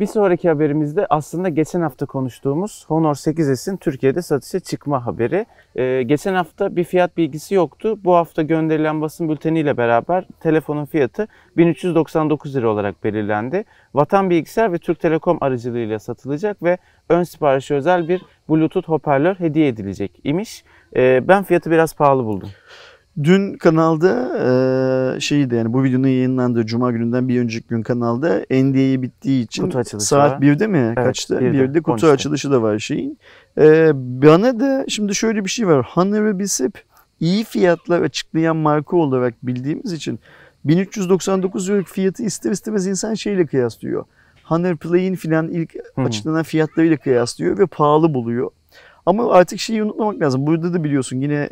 Bir 0.00 0.06
sonraki 0.06 0.48
haberimizde 0.48 1.06
aslında 1.10 1.48
geçen 1.48 1.80
hafta 1.80 2.06
konuştuğumuz 2.06 2.84
Honor 2.88 3.14
8S'in 3.14 3.76
Türkiye'de 3.76 4.22
satışa 4.22 4.60
çıkma 4.60 5.06
haberi. 5.06 5.46
Ee, 5.76 6.02
geçen 6.02 6.34
hafta 6.34 6.76
bir 6.76 6.84
fiyat 6.84 7.16
bilgisi 7.16 7.54
yoktu. 7.54 7.98
Bu 8.04 8.14
hafta 8.14 8.42
gönderilen 8.42 9.00
basın 9.00 9.28
bülteniyle 9.28 9.76
beraber 9.76 10.24
telefonun 10.40 10.84
fiyatı 10.84 11.28
1399 11.56 12.56
lira 12.56 12.68
olarak 12.68 13.04
belirlendi. 13.04 13.64
Vatan 13.94 14.30
Bilgisayar 14.30 14.72
ve 14.72 14.78
Türk 14.78 15.00
Telekom 15.00 15.38
aracılığıyla 15.40 15.98
satılacak 15.98 16.62
ve 16.62 16.78
ön 17.08 17.22
siparişe 17.22 17.74
özel 17.74 18.08
bir 18.08 18.22
Bluetooth 18.48 18.88
hoparlör 18.88 19.34
hediye 19.34 19.68
edilecek 19.68 20.20
imiş. 20.24 20.64
Ee, 20.96 21.28
ben 21.28 21.42
fiyatı 21.42 21.70
biraz 21.70 21.94
pahalı 21.94 22.24
buldum. 22.24 22.48
Dün 23.24 23.54
kanalda 23.54 24.32
e, 25.16 25.20
şeydi 25.20 25.54
yani 25.54 25.72
bu 25.72 25.84
videonun 25.84 26.08
yayınlandığı 26.08 26.66
Cuma 26.66 26.92
gününden 26.92 27.28
bir 27.28 27.40
önceki 27.40 27.68
gün 27.68 27.82
kanalda 27.82 28.44
NDA'yı 28.50 29.02
bittiği 29.02 29.44
için 29.44 29.62
Kutu 29.62 29.78
açılışı 29.78 30.06
saat 30.06 30.32
var. 30.32 30.46
1'de 30.46 30.66
mi? 30.66 30.78
Evet, 30.78 31.06
Kaçta? 31.06 31.34
1'de, 31.34 31.64
1'de 31.64 31.80
kutu 31.80 32.06
13'te. 32.06 32.12
açılışı 32.12 32.50
da 32.50 32.62
var 32.62 32.78
şeyin. 32.78 33.18
E, 33.58 33.90
bana 33.94 34.60
da 34.60 34.84
şimdi 34.88 35.14
şöyle 35.14 35.44
bir 35.44 35.50
şey 35.50 35.66
var. 35.66 35.86
Honor 35.94 36.38
biz 36.38 36.60
hep 36.60 36.82
iyi 37.20 37.44
fiyatlar 37.44 38.02
açıklayan 38.02 38.56
marka 38.56 38.96
olarak 38.96 39.34
bildiğimiz 39.42 39.92
için 39.92 40.20
1399 40.64 41.68
liralık 41.68 41.88
fiyatı 41.88 42.22
ister 42.22 42.50
istemez 42.50 42.86
insan 42.86 43.14
şeyle 43.14 43.46
kıyaslıyor. 43.46 44.04
Honor 44.44 44.76
Play'in 44.76 45.14
filan 45.14 45.48
ilk 45.48 45.74
açıklanan 45.96 46.42
fiyatlarıyla 46.42 46.96
kıyaslıyor 46.96 47.58
ve 47.58 47.66
pahalı 47.66 48.14
buluyor. 48.14 48.50
Ama 49.06 49.32
artık 49.32 49.58
şeyi 49.60 49.82
unutmamak 49.82 50.20
lazım. 50.20 50.46
Burada 50.46 50.74
da 50.74 50.84
biliyorsun 50.84 51.20
yine 51.20 51.48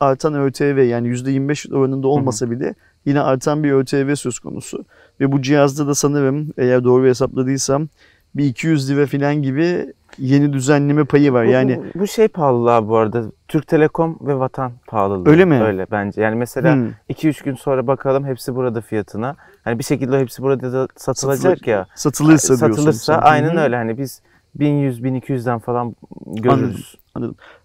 artan 0.00 0.34
ÖTV 0.34 0.78
yani 0.88 1.08
%25 1.08 1.74
oranında 1.76 2.08
olmasa 2.08 2.50
bile 2.50 2.74
yine 3.04 3.20
artan 3.20 3.64
bir 3.64 3.72
ÖTV 3.72 4.14
söz 4.14 4.38
konusu. 4.38 4.84
Ve 5.20 5.32
bu 5.32 5.42
cihazda 5.42 5.86
da 5.86 5.94
sanırım 5.94 6.48
eğer 6.58 6.84
doğru 6.84 7.06
hesapladıysam 7.06 7.88
bir 8.34 8.44
200 8.44 8.90
lira 8.90 9.06
falan 9.06 9.34
gibi 9.42 9.92
yeni 10.18 10.52
düzenleme 10.52 11.04
payı 11.04 11.32
var. 11.32 11.46
Bu- 11.46 11.50
Yani 11.50 11.80
bu, 11.94 12.00
bu 12.00 12.06
şey 12.06 12.28
pahalılığa 12.28 12.88
bu 12.88 12.96
arada. 12.96 13.22
Türk 13.48 13.66
Telekom 13.66 14.18
ve 14.20 14.38
Vatan 14.38 14.72
pahalılığı. 14.86 15.28
Öyle 15.30 15.44
mi? 15.44 15.62
Öyle 15.62 15.86
bence. 15.90 16.22
Yani 16.22 16.36
mesela 16.36 16.74
Hmm. 16.74 16.88
2-3 17.08 17.44
gün 17.44 17.54
sonra 17.54 17.86
bakalım 17.86 18.24
hepsi 18.26 18.54
burada 18.54 18.80
fiyatına. 18.80 19.36
Hani 19.64 19.78
bir 19.78 19.84
şekilde 19.84 20.20
hepsi 20.20 20.42
burada 20.42 20.72
da 20.72 20.88
satılacak 20.96 21.42
Satılır- 21.58 21.70
ya. 21.70 21.86
satılırsa 21.94 22.48
diyorsun. 22.48 22.74
Satılırsa 22.76 23.14
aynen 23.14 23.56
öyle. 23.56 23.76
Hani 23.76 23.98
biz 23.98 24.22
1100-1200'den 24.58 25.58
falan 25.58 25.96
görürüz. 26.26 26.94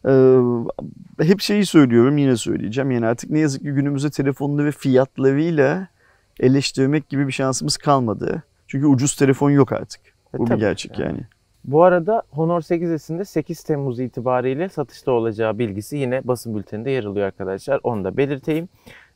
Ee, 0.07 1.25
hep 1.25 1.41
şeyi 1.41 1.65
söylüyorum 1.65 2.17
yine 2.17 2.37
söyleyeceğim. 2.37 2.91
Yani 2.91 3.05
artık 3.05 3.29
ne 3.29 3.39
yazık 3.39 3.61
ki 3.61 3.71
günümüzde 3.71 4.09
telefonları 4.09 4.65
ve 4.65 4.71
fiyatlarıyla 4.71 5.87
eleştirmek 6.39 7.09
gibi 7.09 7.27
bir 7.27 7.31
şansımız 7.31 7.77
kalmadı. 7.77 8.43
Çünkü 8.67 8.85
ucuz 8.87 9.15
telefon 9.15 9.49
yok 9.49 9.71
artık. 9.71 10.01
E, 10.35 10.37
Bu 10.37 10.49
bir 10.49 10.55
gerçek 10.55 10.99
yani. 10.99 11.19
Bu 11.65 11.83
arada 11.83 12.23
Honor 12.31 12.61
8S'in 12.61 13.19
de 13.19 13.25
8 13.25 13.63
Temmuz 13.63 13.99
itibariyle 13.99 14.69
satışta 14.69 15.11
olacağı 15.11 15.59
bilgisi 15.59 15.97
yine 15.97 16.21
basın 16.23 16.55
bülteninde 16.55 16.91
yer 16.91 17.03
alıyor 17.03 17.27
arkadaşlar. 17.27 17.79
Onu 17.83 18.03
da 18.03 18.17
belirteyim. 18.17 18.69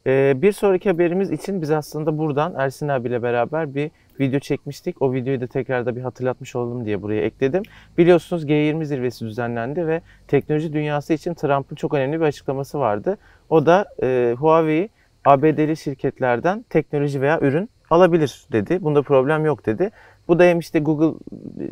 Ee, 0.07 0.33
bir 0.41 0.51
sonraki 0.51 0.89
haberimiz 0.89 1.31
için 1.31 1.62
biz 1.62 1.72
aslında 1.72 2.17
buradan 2.17 2.53
Ersin 2.57 2.88
abiyle 2.88 3.24
beraber 3.24 3.75
bir 3.75 3.91
video 4.19 4.39
çekmiştik. 4.39 5.01
O 5.01 5.13
videoyu 5.13 5.41
da 5.41 5.48
tekrar 5.48 5.86
da 5.86 5.95
bir 5.95 6.01
hatırlatmış 6.01 6.55
olalım 6.55 6.86
diye 6.86 7.01
buraya 7.01 7.22
ekledim. 7.22 7.63
Biliyorsunuz 7.98 8.45
G20 8.45 8.86
zirvesi 8.86 9.25
düzenlendi 9.25 9.88
ve 9.88 10.01
teknoloji 10.27 10.74
dünyası 10.74 11.13
için 11.13 11.33
Trump'ın 11.33 11.75
çok 11.75 11.93
önemli 11.93 12.19
bir 12.19 12.25
açıklaması 12.25 12.79
vardı. 12.79 13.17
O 13.50 13.65
da 13.65 13.86
e, 14.03 14.36
Huawei 14.39 14.89
ABD'li 15.25 15.77
şirketlerden 15.77 16.65
teknoloji 16.69 17.22
veya 17.22 17.39
ürün 17.39 17.69
alabilir 17.89 18.45
dedi. 18.51 18.83
Bunda 18.83 19.01
problem 19.01 19.45
yok 19.45 19.65
dedi. 19.65 19.89
Bu 20.27 20.39
da 20.39 20.43
hem 20.43 20.60
işte 20.60 20.79
Google 20.79 21.19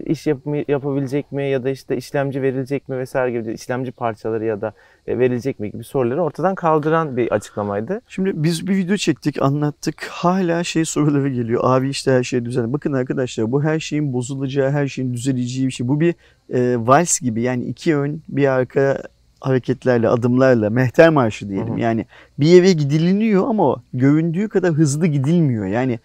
iş 0.06 0.28
yapımı, 0.28 0.58
yapabilecek 0.68 1.32
mi 1.32 1.50
ya 1.50 1.64
da 1.64 1.70
işte 1.70 1.98
işlemci 1.98 2.42
verilecek 2.42 2.90
mi 2.90 2.98
vesaire 2.98 3.32
gibi 3.32 3.54
işlemci 3.54 3.92
parçaları 3.92 4.46
ya 4.46 4.62
da 4.62 4.68
e, 4.68 4.74
verilecek 5.08 5.60
mi 5.60 5.72
gibi 5.72 5.84
soruları 5.84 6.24
ortadan 6.24 6.56
kaldıran 6.56 7.18
bir 7.18 7.32
açıklamaydı. 7.32 8.02
Şimdi 8.08 8.32
biz 8.36 8.68
bir 8.68 8.76
video 8.76 8.98
çektik, 8.98 9.42
anlattık. 9.42 10.08
Hala 10.10 10.64
şey 10.64 10.86
soruları 10.86 11.30
geliyor. 11.30 11.62
Abi 11.64 11.90
işte 11.90 12.12
her 12.12 12.24
şey 12.24 12.46
düzenli. 12.46 12.74
Bakın 12.74 12.94
arkadaşlar 12.94 13.52
bu 13.52 13.64
her 13.64 13.80
şeyin 13.80 14.14
bozulacağı, 14.14 14.72
her 14.72 14.88
şeyin 14.88 15.14
düzeleceği 15.14 15.68
bir 15.68 15.72
şey. 15.72 15.88
Bu 15.88 16.00
bir 16.00 16.16
e, 16.54 16.76
vals 16.88 17.20
gibi 17.20 17.42
yani 17.42 17.66
iki 17.66 17.96
ön 17.96 18.22
bir 18.30 18.48
arka 18.48 19.02
hareketlerle, 19.42 20.10
adımlarla, 20.10 20.70
mehter 20.70 21.10
marşı 21.10 21.50
diyelim. 21.50 21.74
Hı 21.74 21.74
hı. 21.74 21.80
Yani 21.80 22.06
bir 22.40 22.48
yere 22.48 22.72
gidiliniyor 22.72 23.48
ama 23.48 23.84
göründüğü 23.94 24.50
kadar 24.50 24.72
hızlı 24.72 25.08
gidilmiyor. 25.08 25.66
Yani 25.66 26.00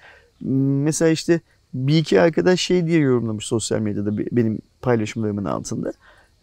mesela 0.84 1.10
işte 1.10 1.40
bir 1.74 1.98
iki 1.98 2.20
arkadaş 2.20 2.60
şey 2.60 2.86
diye 2.86 2.98
yorumlamış 2.98 3.46
sosyal 3.46 3.80
medyada 3.80 4.18
be- 4.18 4.28
benim 4.32 4.58
paylaşımlarımın 4.82 5.44
altında. 5.44 5.92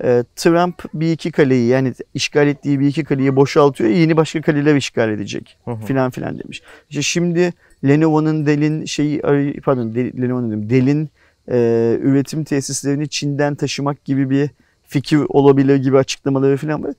E, 0.04 0.24
Trump 0.36 0.84
bir 0.94 1.12
iki 1.12 1.32
kaleyi 1.32 1.68
yani 1.68 1.94
işgal 2.14 2.48
ettiği 2.48 2.80
bir 2.80 2.88
iki 2.88 3.04
kaleyi 3.04 3.36
boşaltıyor 3.36 3.90
yeni 3.90 4.18
başka 4.18 4.42
kaleler 4.42 4.76
işgal 4.76 5.10
edecek 5.10 5.58
Hı 5.66 5.72
hı. 5.72 5.86
filan 5.86 6.12
filan 6.12 6.40
demiş. 6.40 6.62
İşte 6.90 7.02
şimdi 7.02 7.54
Lenovo'nun 7.88 8.46
Dell'in 8.46 8.86
şeyi 8.86 9.22
pardon 9.64 9.92
Dell- 9.92 10.22
Lenovo'nun 10.22 10.50
diyorum, 10.50 10.70
Dell'in 10.70 11.10
e, 11.52 11.58
üretim 12.02 12.44
tesislerini 12.44 13.10
Çin'den 13.10 13.56
taşımak 13.56 14.06
gibi 14.06 14.30
bir 14.30 14.50
fikir 14.84 15.20
olabilir 15.30 15.76
gibi 15.76 15.98
açıklamaları 15.98 16.58
filan 16.58 16.84
var. 16.84 16.94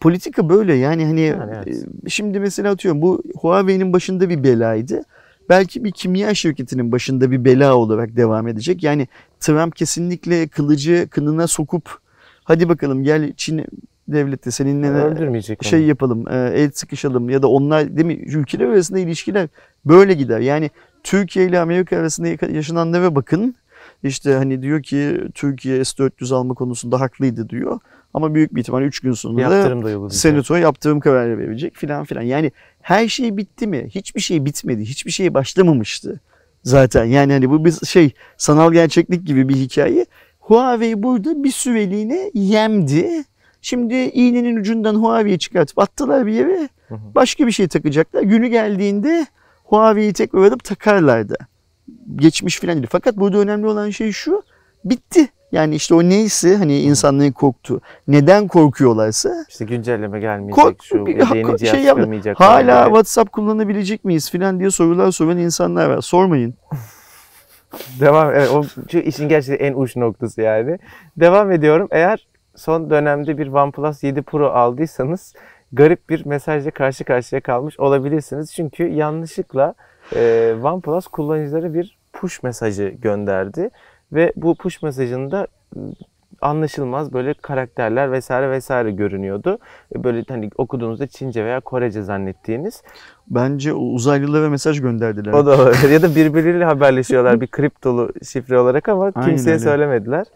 Politika 0.00 0.48
böyle 0.48 0.74
yani 0.74 1.04
hani 1.04 1.20
Yani 1.20 1.52
evet. 1.56 1.84
e, 2.06 2.08
şimdi 2.08 2.40
mesela 2.40 2.72
atıyorum 2.72 3.02
bu 3.02 3.22
Huawei'nin 3.36 3.92
başında 3.92 4.28
bir 4.28 4.44
belaydı. 4.44 5.02
Belki 5.48 5.84
bir 5.84 5.90
kimya 5.90 6.34
şirketinin 6.34 6.92
başında 6.92 7.30
bir 7.30 7.44
bela 7.44 7.74
olarak 7.74 8.16
devam 8.16 8.48
edecek. 8.48 8.82
Yani 8.82 9.08
Trump 9.40 9.76
kesinlikle 9.76 10.48
kılıcı 10.48 11.08
kınına 11.10 11.46
sokup 11.46 11.98
hadi 12.48 12.68
bakalım 12.68 13.02
gel 13.04 13.32
Çin 13.36 13.64
devleti 14.08 14.52
seninle 14.52 14.88
Öldürmeyecek 14.90 15.58
onu. 15.62 15.68
şey 15.70 15.82
yapalım, 15.82 16.28
e, 16.28 16.52
el 16.54 16.70
sıkışalım 16.74 17.30
ya 17.30 17.42
da 17.42 17.48
onlar 17.48 17.96
değil 17.96 18.06
mi 18.06 18.14
ülkeler 18.14 18.66
arasında 18.66 18.98
ilişkiler 18.98 19.48
böyle 19.84 20.14
gider. 20.14 20.40
Yani 20.40 20.70
Türkiye 21.02 21.46
ile 21.46 21.60
Amerika 21.60 21.96
arasında 21.96 22.28
yaka- 22.28 22.50
yaşananlara 22.52 23.14
bakın. 23.14 23.54
İşte 24.02 24.34
hani 24.34 24.62
diyor 24.62 24.82
ki 24.82 25.20
Türkiye 25.34 25.84
S-400 25.84 26.34
alma 26.34 26.54
konusunda 26.54 27.00
haklıydı 27.00 27.48
diyor. 27.48 27.78
Ama 28.14 28.34
büyük 28.34 28.54
bir 28.54 28.60
ihtimal 28.60 28.82
3 28.82 29.00
gün 29.00 29.12
sonra 29.12 29.40
Yaptırım 29.40 29.78
da 29.80 29.84
da 29.84 29.88
uygulayacak. 29.88 30.20
senato 30.20 30.54
yaptırım 30.56 31.00
kararı 31.00 31.38
verecek 31.38 31.76
filan 31.76 32.04
filan. 32.04 32.22
Yani 32.22 32.52
her 32.82 33.08
şey 33.08 33.36
bitti 33.36 33.66
mi? 33.66 33.86
Hiçbir 33.90 34.20
şey 34.20 34.44
bitmedi. 34.44 34.84
Hiçbir 34.84 35.10
şey 35.10 35.34
başlamamıştı 35.34 36.20
zaten. 36.62 37.04
Yani 37.04 37.32
hani 37.32 37.50
bu 37.50 37.64
bir 37.64 37.72
şey 37.86 38.10
sanal 38.36 38.72
gerçeklik 38.72 39.26
gibi 39.26 39.48
bir 39.48 39.54
hikaye. 39.56 40.06
Huawei 40.48 41.02
burada 41.02 41.44
bir 41.44 41.50
süreliğine 41.50 42.30
yemdi. 42.34 43.24
Şimdi 43.62 43.94
iğnenin 43.94 44.56
ucundan 44.56 44.94
Huawei'yi 44.94 45.38
çıkartıp 45.38 45.78
attılar 45.78 46.26
bir 46.26 46.32
yere. 46.32 46.68
Başka 46.90 47.46
bir 47.46 47.52
şey 47.52 47.68
takacaklar. 47.68 48.22
Günü 48.22 48.46
geldiğinde 48.46 49.26
Huawei'yi 49.64 50.12
tekrar 50.12 50.40
alıp 50.44 50.64
takarlar 50.64 51.28
da. 51.28 51.34
Geçmiş 52.16 52.60
filan 52.60 52.76
değil. 52.76 52.86
Fakat 52.90 53.16
burada 53.16 53.38
önemli 53.38 53.66
olan 53.66 53.90
şey 53.90 54.12
şu. 54.12 54.42
Bitti. 54.84 55.28
Yani 55.52 55.74
işte 55.74 55.94
o 55.94 56.02
neyse 56.02 56.56
hani 56.56 56.78
insanların 56.80 57.32
korktuğu. 57.32 57.80
Neden 58.08 58.48
korkuyorlarsa 58.48 59.30
İşte 59.48 59.64
güncelleme 59.64 60.20
gelmeyecek, 60.20 60.54
Kork- 60.64 60.82
şu 60.84 61.06
bir- 61.06 61.20
da 61.20 61.36
yeni 61.36 61.48
ha- 61.50 61.56
cihaz 61.56 61.74
şey 61.76 61.84
yapma. 61.84 62.02
çıkamayacak. 62.02 62.40
hala 62.40 62.80
gibi. 62.80 62.88
WhatsApp 62.88 63.32
kullanabilecek 63.32 64.04
miyiz 64.04 64.30
filan 64.30 64.60
diye 64.60 64.70
sorular 64.70 65.10
soran 65.12 65.38
insanlar 65.38 65.90
var. 65.90 66.00
Sormayın. 66.00 66.54
Devam, 68.00 68.34
evet, 68.34 68.50
o 68.50 68.64
şu 68.90 68.98
işin 68.98 69.28
gerçekten 69.28 69.66
en 69.66 69.74
uç 69.74 69.96
noktası 69.96 70.42
yani. 70.42 70.78
Devam 71.16 71.52
ediyorum. 71.52 71.88
Eğer 71.90 72.28
son 72.56 72.90
dönemde 72.90 73.38
bir 73.38 73.48
OnePlus 73.48 74.02
7 74.02 74.22
Pro 74.22 74.46
aldıysanız 74.46 75.34
garip 75.72 76.10
bir 76.10 76.26
mesajla 76.26 76.70
karşı 76.70 77.04
karşıya 77.04 77.40
kalmış 77.40 77.80
olabilirsiniz. 77.80 78.54
Çünkü 78.54 78.88
yanlışlıkla 78.88 79.74
e, 80.16 80.54
OnePlus 80.62 81.06
kullanıcılara 81.06 81.74
bir 81.74 81.98
push 82.12 82.42
mesajı 82.42 82.88
gönderdi. 82.88 83.70
Ve 84.12 84.32
bu 84.36 84.54
push 84.54 84.82
mesajında 84.82 85.46
anlaşılmaz 86.40 87.12
böyle 87.12 87.34
karakterler 87.34 88.12
vesaire 88.12 88.50
vesaire 88.50 88.90
görünüyordu. 88.90 89.58
E, 89.96 90.04
Böyle 90.04 90.24
hani 90.28 90.50
okuduğunuzda 90.56 91.06
Çince 91.06 91.44
veya 91.44 91.60
Korece 91.60 92.02
zannettiğiniz. 92.02 92.82
Bence 93.30 93.72
uzaylılara 93.72 94.50
mesaj 94.50 94.80
gönderdiler. 94.80 95.32
O 95.32 95.46
da 95.46 95.54
olabilir. 95.62 95.90
ya 95.90 96.02
da 96.02 96.14
birbirleriyle 96.14 96.64
haberleşiyorlar 96.64 97.40
bir 97.40 97.46
kriptolu 97.46 98.12
şifre 98.24 98.58
olarak 98.58 98.88
ama 98.88 99.04
Aynen 99.14 99.28
kimseye 99.28 99.50
öyle. 99.50 99.58
söylemediler. 99.64 100.26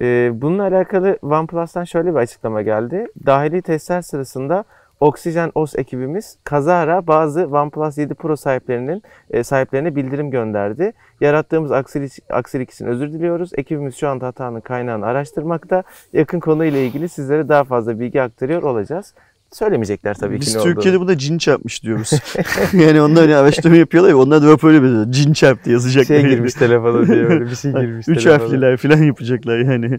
Ee, 0.00 0.30
bununla 0.34 0.62
alakalı 0.62 1.18
OnePlus'tan 1.22 1.84
şöyle 1.84 2.10
bir 2.10 2.18
açıklama 2.18 2.62
geldi. 2.62 3.06
Dahili 3.26 3.62
testler 3.62 4.02
sırasında 4.02 4.64
Oxygen 5.00 5.52
OS 5.54 5.74
ekibimiz 5.78 6.36
kazara 6.44 7.06
bazı 7.06 7.46
OnePlus 7.46 7.98
7 7.98 8.14
Pro 8.14 8.36
sahiplerinin 8.36 9.02
e, 9.30 9.44
sahiplerine 9.44 9.96
bildirim 9.96 10.30
gönderdi. 10.30 10.92
Yarattığımız 11.20 11.72
aksilik, 11.72 12.12
aksilik 12.30 12.70
için 12.70 12.86
özür 12.86 13.12
diliyoruz. 13.12 13.50
Ekibimiz 13.54 13.96
şu 13.96 14.08
anda 14.08 14.26
hatanın 14.26 14.60
kaynağını 14.60 15.06
araştırmakta. 15.06 15.82
Yakın 16.12 16.40
konuyla 16.40 16.78
ilgili 16.78 17.08
sizlere 17.08 17.48
daha 17.48 17.64
fazla 17.64 18.00
bilgi 18.00 18.22
aktarıyor 18.22 18.62
olacağız. 18.62 19.14
Söylemeyecekler 19.52 20.14
tabii 20.14 20.40
Biz 20.40 20.48
ki 20.48 20.54
ne 20.54 20.60
olduğunu. 20.60 20.74
Türkiye'de 20.74 21.00
buna 21.00 21.18
cin 21.18 21.38
çarpmış 21.38 21.82
diyoruz. 21.82 22.10
yani 22.72 23.02
onlar 23.02 23.24
hani 23.24 23.36
araştırma 23.36 23.76
yapıyorlar 23.76 24.10
ya 24.10 24.18
onlar 24.18 24.42
da 24.42 24.52
hep 24.52 24.64
öyle 24.64 24.82
bir 24.82 25.12
cin 25.12 25.32
çarptı 25.32 25.70
yazacaklar. 25.70 26.20
şey 26.20 26.26
girmiş 26.28 26.54
telefona 26.54 27.06
diye 27.06 27.28
böyle 27.28 27.44
bir 27.44 27.56
şey 27.56 27.72
girmiş 27.72 28.08
Üç 28.08 28.24
telefona. 28.24 28.42
harfliler 28.44 28.76
falan 28.76 29.02
yapacaklar 29.02 29.58
yani. 29.58 29.98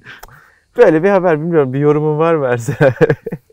Böyle 0.77 1.03
bir 1.03 1.09
haber 1.09 1.41
bilmiyorum. 1.41 1.73
Bir 1.73 1.79
yorumun 1.79 2.17
var 2.17 2.35
mı 2.35 2.45
Ersin? 2.45 2.75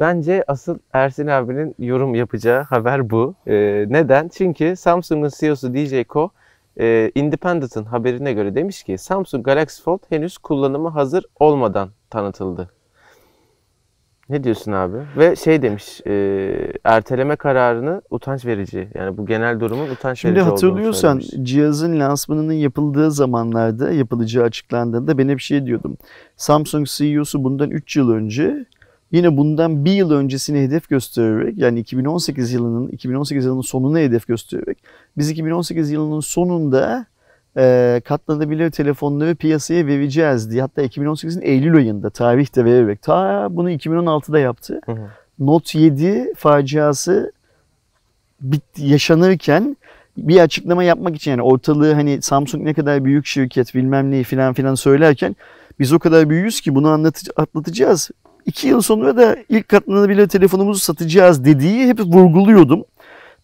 Bence 0.00 0.44
asıl 0.46 0.78
Ersin 0.92 1.26
abinin 1.26 1.74
yorum 1.78 2.14
yapacağı 2.14 2.62
haber 2.62 3.10
bu. 3.10 3.34
Ee, 3.46 3.86
neden? 3.88 4.28
Çünkü 4.28 4.76
Samsung'un 4.76 5.30
CEO'su 5.40 5.74
DJ 5.74 6.04
Ko 6.04 6.30
e, 6.80 7.10
Independent'ın 7.14 7.84
haberine 7.84 8.32
göre 8.32 8.54
demiş 8.54 8.82
ki 8.82 8.98
Samsung 8.98 9.44
Galaxy 9.44 9.82
Fold 9.82 10.00
henüz 10.08 10.38
kullanıma 10.38 10.94
hazır 10.94 11.24
olmadan 11.40 11.88
tanıtıldı. 12.10 12.70
Ne 14.28 14.44
diyorsun 14.44 14.72
abi? 14.72 14.96
Ve 15.16 15.36
şey 15.36 15.62
demiş, 15.62 16.00
e, 16.06 16.72
erteleme 16.84 17.36
kararını 17.36 18.02
utanç 18.10 18.46
verici. 18.46 18.88
Yani 18.94 19.16
bu 19.16 19.26
genel 19.26 19.60
durumun 19.60 19.90
utanç 19.90 20.18
Şimdi 20.20 20.34
verici 20.34 20.50
olduğunu 20.50 20.70
hatırlıyorsan 20.70 21.22
cihazın 21.42 22.00
lansmanının 22.00 22.52
yapıldığı 22.52 23.10
zamanlarda 23.10 23.92
yapılacağı 23.92 24.44
açıklandığında 24.44 25.18
ben 25.18 25.28
hep 25.28 25.40
şey 25.40 25.66
diyordum. 25.66 25.96
Samsung 26.36 26.86
CEO'su 26.86 27.44
bundan 27.44 27.70
3 27.70 27.96
yıl 27.96 28.10
önce 28.10 28.66
yine 29.12 29.36
bundan 29.36 29.84
bir 29.84 29.92
yıl 29.92 30.10
öncesine 30.10 30.62
hedef 30.62 30.88
göstererek 30.88 31.58
yani 31.58 31.80
2018 31.80 32.52
yılının 32.52 32.88
2018 32.88 33.44
yılının 33.44 33.60
sonuna 33.60 33.98
hedef 33.98 34.26
göstererek 34.26 34.78
biz 35.18 35.30
2018 35.30 35.90
yılının 35.90 36.20
sonunda 36.20 37.06
e, 37.56 38.00
katlanabilir 38.04 38.70
telefonları 38.70 39.34
piyasaya 39.34 39.86
vereceğiz 39.86 40.50
diye. 40.50 40.62
Hatta 40.62 40.82
2018'in 40.82 41.42
Eylül 41.42 41.76
ayında 41.76 42.10
tarih 42.10 42.56
de 42.56 42.64
vererek 42.64 43.02
ta 43.02 43.48
bunu 43.50 43.70
2016'da 43.70 44.38
yaptı. 44.38 44.80
Hı 44.86 44.92
hı. 44.92 45.08
Note 45.38 45.78
7 45.78 46.32
faciası 46.36 47.32
bitti, 48.40 48.86
yaşanırken 48.86 49.76
bir 50.16 50.40
açıklama 50.40 50.84
yapmak 50.84 51.16
için 51.16 51.30
yani 51.30 51.42
ortalığı 51.42 51.92
hani 51.92 52.22
Samsung 52.22 52.64
ne 52.64 52.74
kadar 52.74 53.04
büyük 53.04 53.26
şirket 53.26 53.74
bilmem 53.74 54.10
neyi 54.10 54.24
filan 54.24 54.54
filan 54.54 54.74
söylerken 54.74 55.36
biz 55.78 55.92
o 55.92 55.98
kadar 55.98 56.30
büyüyüz 56.30 56.60
ki 56.60 56.74
bunu 56.74 56.88
anlat- 56.88 57.30
atlatacağız. 57.36 58.10
İki 58.46 58.68
yıl 58.68 58.80
sonra 58.80 59.16
da 59.16 59.36
ilk 59.48 59.68
katlanabilir 59.68 60.28
telefonumuzu 60.28 60.80
satacağız 60.80 61.44
dediği 61.44 61.86
hep 61.86 62.00
vurguluyordum. 62.00 62.84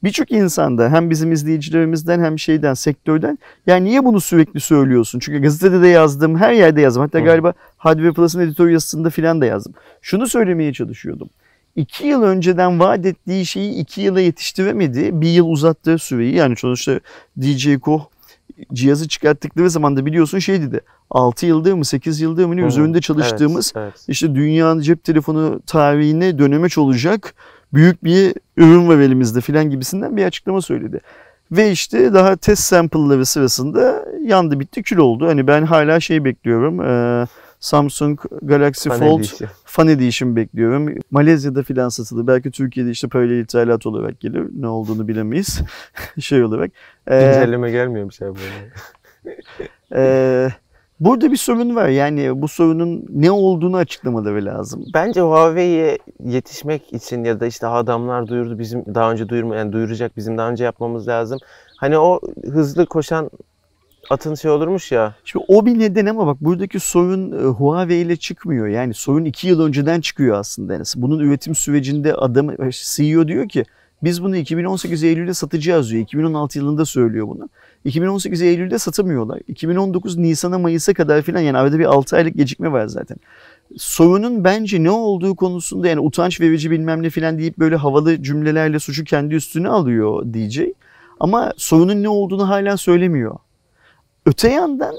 Birçok 0.04 0.30
insanda 0.30 0.92
hem 0.92 1.11
bizim 1.11 1.32
izleyicilerimizden 1.32 2.25
hem 2.25 2.38
şeyden 2.38 2.75
sektörden 2.75 3.38
yani 3.66 3.85
niye 3.85 4.04
bunu 4.04 4.21
sürekli 4.21 4.61
söylüyorsun? 4.61 5.18
Çünkü 5.18 5.42
gazetede 5.42 5.82
de 5.82 5.88
yazdım, 5.88 6.37
her 6.37 6.52
yerde 6.52 6.80
yazdım. 6.80 7.02
Hatta 7.02 7.21
Hı. 7.21 7.25
galiba 7.25 7.52
Hardware 7.76 8.12
Plus'ın 8.12 8.40
editör 8.40 8.68
yazısında 8.68 9.11
filan 9.11 9.40
da 9.40 9.47
yazdım. 9.47 9.73
Şunu 10.02 10.26
söylemeye 10.26 10.73
çalışıyordum. 10.73 11.28
İki 11.76 12.06
yıl 12.06 12.23
önceden 12.23 12.80
vaat 12.80 13.06
ettiği 13.06 13.47
şeyi 13.47 13.75
iki 13.75 14.00
yıla 14.00 14.21
yetiştiremedi. 14.21 15.21
Bir 15.21 15.28
yıl 15.28 15.49
uzattığı 15.49 15.99
süreyi 15.99 16.35
yani 16.35 16.56
sonuçta 16.56 17.00
DJ 17.40 17.78
Koh 17.78 18.12
cihazı 18.73 19.09
çıkarttıkları 19.09 19.71
zaman 19.71 19.97
da 19.97 20.06
biliyorsun 20.06 20.38
şey 20.38 20.62
dedi. 20.62 20.80
6 21.11 21.47
yıldır 21.47 21.73
mı 21.73 21.85
8 21.85 22.21
yıldır 22.21 22.44
mı 22.44 22.56
ne 22.56 22.62
hı. 22.62 22.66
üzerinde 22.66 23.00
çalıştığımız 23.00 23.73
Evet, 23.76 23.87
evet. 23.88 24.04
işte 24.09 24.35
dünyanın 24.35 24.80
cep 24.80 25.04
telefonu 25.04 25.61
tarihine 25.66 26.38
dönemeç 26.38 26.78
olacak 26.78 27.35
büyük 27.75 28.04
bir 28.04 28.35
ürün 28.56 28.88
var 28.88 28.99
elimizde 28.99 29.40
filan 29.40 29.71
gibisinden 29.71 30.16
bir 30.16 30.25
açıklama 30.25 30.62
söyledi. 30.62 31.00
Ve 31.52 31.71
işte 31.71 32.14
daha 32.14 32.37
test 32.37 32.62
sample'ları 32.62 33.26
sırasında 33.26 34.04
yandı 34.21 34.61
bitti 34.61 34.82
kül 34.82 34.97
oldu. 34.97 35.26
Hani 35.26 35.47
ben 35.47 35.62
hala 35.62 36.00
şey 36.00 36.25
bekliyorum. 36.25 36.80
eee, 36.80 37.26
Samsung 37.61 38.21
Galaxy 38.42 38.88
Fold. 38.88 39.25
Fan 39.73 39.88
Edition 39.88 40.37
bekliyorum. 40.37 40.95
Malezya'da 41.11 41.62
filan 41.62 41.88
satılır. 41.88 42.26
Belki 42.26 42.50
Türkiye'de 42.50 42.91
işte 42.91 43.09
paralel 43.09 43.38
ithalat 43.41 43.87
olarak 43.87 44.21
gelir. 44.21 44.47
Ne 44.57 44.69
olduğunu 44.69 45.09
bilemeyiz. 45.09 45.61
şey 46.21 46.45
olarak. 46.45 46.71
Eee, 47.11 47.21
Güncelleme 47.33 47.71
gelmiyor 47.71 48.09
bir 48.09 48.14
şey 48.14 48.29
böyle. 48.29 48.73
eee, 49.95 50.52
burada 51.00 51.33
bir 51.33 51.37
sorun 51.37 51.75
var. 51.75 51.88
Yani 51.88 52.43
bu 52.43 52.49
sorunun 52.49 53.07
ne 53.11 53.31
olduğunu 53.31 53.76
açıklamaları 53.76 54.45
lazım. 54.45 54.85
Bence 54.95 55.21
Huawei'ye 55.21 55.99
yetişmek 56.25 56.93
için 56.93 57.25
ya 57.25 57.41
da 57.41 57.47
işte 57.47 57.67
adamlar 57.67 58.26
duyurdu 58.26 58.59
bizim 58.59 58.85
daha 58.95 59.12
önce 59.12 59.29
duyurma 59.29 59.57
yani 59.57 59.73
duyuracak 59.73 60.17
bizim 60.17 60.38
daha 60.38 60.50
önce 60.50 60.64
yapmamız 60.64 61.09
lazım. 61.09 61.38
Hani 61.76 61.99
o 61.99 62.21
hızlı 62.45 62.87
koşan 62.87 63.31
atın 64.12 64.35
şey 64.35 64.50
olurmuş 64.50 64.92
ya. 64.92 65.14
Şimdi 65.25 65.45
o 65.49 65.66
bir 65.66 65.78
neden 65.78 66.07
ama 66.07 66.26
bak 66.26 66.40
buradaki 66.40 66.81
sorun 66.81 67.33
e, 67.33 67.45
Huawei 67.45 68.00
ile 68.00 68.16
çıkmıyor. 68.16 68.66
Yani 68.66 68.95
sorun 68.95 69.25
iki 69.25 69.49
yıl 69.49 69.61
önceden 69.61 70.00
çıkıyor 70.00 70.37
aslında. 70.37 70.73
Yani 70.73 70.85
bunun 70.97 71.19
üretim 71.19 71.54
sürecinde 71.54 72.14
adam 72.14 72.50
e, 72.50 72.71
CEO 72.73 73.28
diyor 73.28 73.49
ki 73.49 73.64
biz 74.02 74.23
bunu 74.23 74.37
2018 74.37 75.04
Eylül'de 75.04 75.35
satacağız 75.35 75.90
diyor. 75.90 76.02
2016 76.02 76.59
yılında 76.59 76.85
söylüyor 76.85 77.28
bunu. 77.28 77.49
2018 77.85 78.42
Eylül'de 78.42 78.78
satamıyorlar. 78.78 79.40
2019 79.49 80.16
Nisan'a 80.16 80.59
Mayıs'a 80.59 80.95
kadar 80.95 81.23
filan 81.23 81.40
yani 81.40 81.59
arada 81.59 81.78
bir 81.78 81.85
6 81.85 82.16
aylık 82.16 82.37
gecikme 82.37 82.73
var 82.73 82.87
zaten. 82.87 83.16
Sorunun 83.76 84.45
bence 84.45 84.83
ne 84.83 84.90
olduğu 84.90 85.37
konusunda 85.37 85.88
yani 85.88 86.00
utanç 86.00 86.40
verici 86.40 86.71
bilmem 86.71 87.02
ne 87.02 87.11
filan 87.11 87.38
deyip 87.38 87.59
böyle 87.59 87.76
havalı 87.76 88.23
cümlelerle 88.23 88.78
suçu 88.78 89.04
kendi 89.04 89.35
üstüne 89.35 89.69
alıyor 89.69 90.25
DJ. 90.25 90.61
Ama 91.21 91.52
sorunun 91.57 92.02
ne 92.02 92.09
olduğunu 92.09 92.49
hala 92.49 92.76
söylemiyor. 92.76 93.37
Öte 94.26 94.49
yandan 94.49 94.95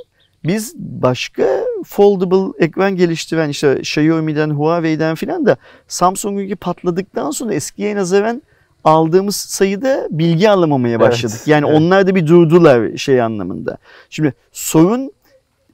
biz 0.45 0.73
başka 0.77 1.63
foldable 1.85 2.65
ekran 2.65 2.95
geliştiren 2.95 3.49
işte 3.49 3.79
Xiaomi'den, 3.79 4.49
Huawei'den 4.49 5.15
filan 5.15 5.45
da 5.45 5.57
Samsung'unki 5.87 6.55
patladıktan 6.55 7.31
sonra 7.31 7.53
eskiye 7.53 7.95
nazaran 7.95 8.41
aldığımız 8.83 9.35
sayıda 9.35 10.07
bilgi 10.11 10.49
alamamaya 10.49 10.97
Evet, 10.97 11.07
başladık. 11.07 11.41
Yani 11.45 11.65
evet. 11.67 11.77
onlar 11.77 12.07
da 12.07 12.15
bir 12.15 12.27
durdular 12.27 12.97
şey 12.97 13.21
anlamında. 13.21 13.77
Şimdi 14.09 14.33
sorun 14.51 15.11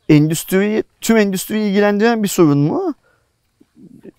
endüstriyi, 0.09 0.83
tüm 1.01 1.17
endüstriyi 1.17 1.69
ilgilendiren 1.69 2.23
bir 2.23 2.27
sorun 2.27 2.57
mu? 2.57 2.93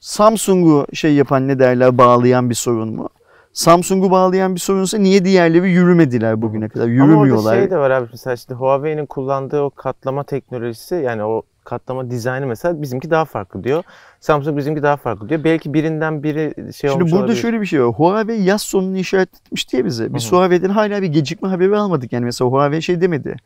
Samsung'u 0.01 0.87
şey 0.95 1.15
yapan 1.15 1.49
ne 1.49 1.59
derler 1.59 1.99
bağlayan 1.99 2.51
bir 2.51 2.55
sorun 2.55 2.89
mu? 2.89 3.09
Samsung'u 3.53 4.11
bağlayan 4.11 4.55
bir 4.55 4.61
sorunsa 4.61 4.99
niye 4.99 5.25
diğerleri 5.25 5.71
yürümediler 5.71 6.43
bugüne 6.43 6.69
kadar? 6.69 6.85
Ama 6.85 6.93
orada 6.93 7.05
Yürümüyorlar. 7.13 7.55
şey 7.57 7.71
de 7.71 7.79
var 7.79 7.91
abi 7.91 8.09
mesela 8.13 8.35
işte 8.35 8.55
Huawei'nin 8.55 9.07
kullandığı 9.07 9.61
o 9.63 9.71
katlama 9.71 10.25
teknolojisi 10.25 10.95
yani 10.95 11.25
o 11.25 11.43
katlama 11.65 12.11
dizaynı 12.11 12.47
mesela 12.47 12.83
bizimki 12.83 13.11
daha 13.11 13.25
farklı 13.25 13.65
diyor. 13.65 13.83
Samsung 14.21 14.57
bizimki 14.59 14.83
daha 14.83 14.97
farklı 14.97 15.29
diyor. 15.29 15.45
Belki 15.45 15.75
birinden 15.75 16.23
biri 16.23 16.55
şey 16.57 16.91
Şimdi 16.91 16.93
olmuş 16.93 17.13
burada 17.13 17.25
olabilir. 17.25 17.41
şöyle 17.41 17.61
bir 17.61 17.67
şey 17.67 17.83
var. 17.85 17.93
Huawei 17.93 18.43
yaz 18.43 18.63
sonunu 18.63 18.99
işaret 18.99 19.29
etmiş 19.47 19.73
diye 19.73 19.85
bize. 19.85 20.15
Biz 20.15 20.27
Hı 20.33 20.37
hı. 20.37 20.41
Huawei'den 20.41 20.69
hala 20.71 21.03
bir 21.03 21.09
gecikme 21.09 21.49
haberi 21.49 21.77
almadık. 21.77 22.13
Yani 22.13 22.25
mesela 22.25 22.51
Huawei 22.51 22.83
şey 22.83 23.01
demedi. 23.01 23.37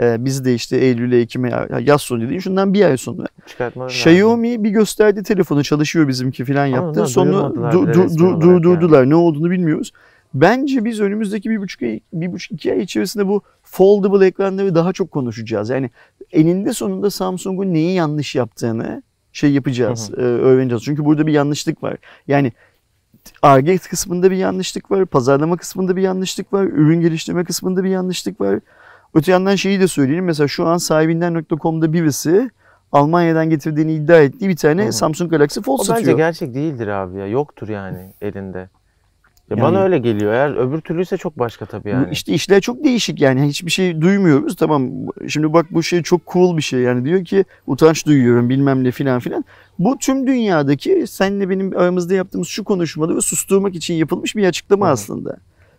Ee, 0.00 0.16
biz 0.24 0.44
de 0.44 0.54
işte 0.54 0.76
Eylül'e, 0.76 1.20
Ekim'e 1.20 1.50
ya 1.50 1.68
yaz 1.80 2.02
sonu 2.02 2.20
dedi. 2.20 2.42
Şundan 2.42 2.74
bir 2.74 2.84
ay 2.84 2.96
sonra. 2.96 3.26
Çıkartmaları 3.46 3.90
lazım. 3.92 4.12
Xiaomi 4.12 4.64
bir 4.64 4.70
gösterdi 4.70 5.22
telefonu 5.22 5.64
çalışıyor 5.64 6.08
bizimki 6.08 6.44
falan 6.44 6.66
Ama 6.66 6.76
yaptı. 6.76 7.00
onlar 7.00 7.06
Sonra 7.06 7.36
du- 7.36 8.40
durdurdular. 8.40 9.10
Ne 9.10 9.14
olduğunu 9.14 9.50
bilmiyoruz. 9.50 9.92
Bence 10.34 10.84
biz 10.84 11.00
önümüzdeki 11.00 11.50
bir 11.50 11.58
buçuk 11.58 11.82
ay, 11.82 12.00
bir 12.12 12.32
buçuk 12.32 12.52
iki 12.52 12.72
ay 12.72 12.80
içerisinde 12.80 13.26
bu 13.26 13.42
foldable 13.62 14.26
ekranları 14.26 14.74
daha 14.74 14.92
çok 14.92 15.10
konuşacağız. 15.10 15.70
Yani 15.70 15.90
eninde 16.32 16.72
sonunda 16.72 17.10
Samsung'un 17.10 17.74
neyi 17.74 17.94
yanlış 17.94 18.34
yaptığını 18.34 19.02
şey 19.32 19.52
yapacağız, 19.52 20.10
e, 20.16 20.20
öğreneceğiz. 20.20 20.82
Çünkü 20.84 21.04
burada 21.04 21.26
bir 21.26 21.32
yanlışlık 21.32 21.82
var. 21.82 21.96
Yani 22.28 22.52
Ar-Ge 23.42 23.78
kısmında 23.78 24.30
bir 24.30 24.36
yanlışlık 24.36 24.90
var, 24.90 25.06
pazarlama 25.06 25.56
kısmında 25.56 25.96
bir 25.96 26.02
yanlışlık 26.02 26.52
var, 26.52 26.64
ürün 26.64 27.00
geliştirme 27.00 27.44
kısmında 27.44 27.84
bir 27.84 27.90
yanlışlık 27.90 28.40
var. 28.40 28.60
Öte 29.14 29.32
yandan 29.32 29.54
şeyi 29.54 29.80
de 29.80 29.88
söyleyelim. 29.88 30.24
Mesela 30.24 30.48
şu 30.48 30.66
an 30.66 30.76
sahibinden.com'da 30.76 31.92
birisi 31.92 32.50
Almanya'dan 32.92 33.50
getirdiğini 33.50 33.92
iddia 33.94 34.20
ettiği 34.20 34.48
bir 34.48 34.56
tane 34.56 34.86
Hı. 34.86 34.92
Samsung 34.92 35.30
Galaxy 35.30 35.60
Fold 35.60 35.78
O 35.78 35.82
bence 35.82 35.94
satıyor. 35.94 36.16
gerçek 36.16 36.54
değildir 36.54 36.88
abi 36.88 37.18
ya. 37.18 37.26
Yoktur 37.26 37.68
yani 37.68 38.12
elinde. 38.22 38.58
Ya 38.58 38.68
Yani- 39.50 39.62
bana 39.62 39.82
öyle 39.82 39.98
geliyor. 39.98 40.32
Eğer 40.32 40.56
öbür 40.56 40.80
türlüyse 40.80 41.16
çok 41.16 41.38
başka 41.38 41.66
tabii 41.66 41.88
yani. 41.88 42.08
İşte 42.12 42.32
işler 42.32 42.60
çok 42.60 42.84
değişik 42.84 43.20
yani 43.20 43.42
hiçbir 43.48 43.70
şey 43.70 44.00
duymuyoruz. 44.00 44.56
Tamam 44.56 44.90
şimdi 45.28 45.52
bak 45.52 45.66
bu 45.70 45.82
şey 45.82 46.02
çok 46.02 46.20
cool 46.32 46.56
bir 46.56 46.62
şey 46.62 46.80
yani 46.80 47.04
diyor 47.04 47.24
ki 47.24 47.44
utanç 47.66 48.06
duyuyorum 48.06 48.48
bilmem 48.48 48.84
ne 48.84 48.90
filan 48.90 49.20
filan. 49.20 49.44
Bu 49.78 49.98
tüm 49.98 50.26
dünyadaki 50.26 51.06
senle 51.06 51.50
benim 51.50 51.76
aramızda 51.76 52.14
yaptığımız 52.14 52.48
şu 52.48 52.64
konuşmaları 52.64 53.22
susturmak 53.22 53.74
için 53.74 53.94
yapılmış 53.94 54.36
bir 54.36 54.46
açıklama 54.46 54.86
hı. 54.86 54.90
aslında. 54.90 55.36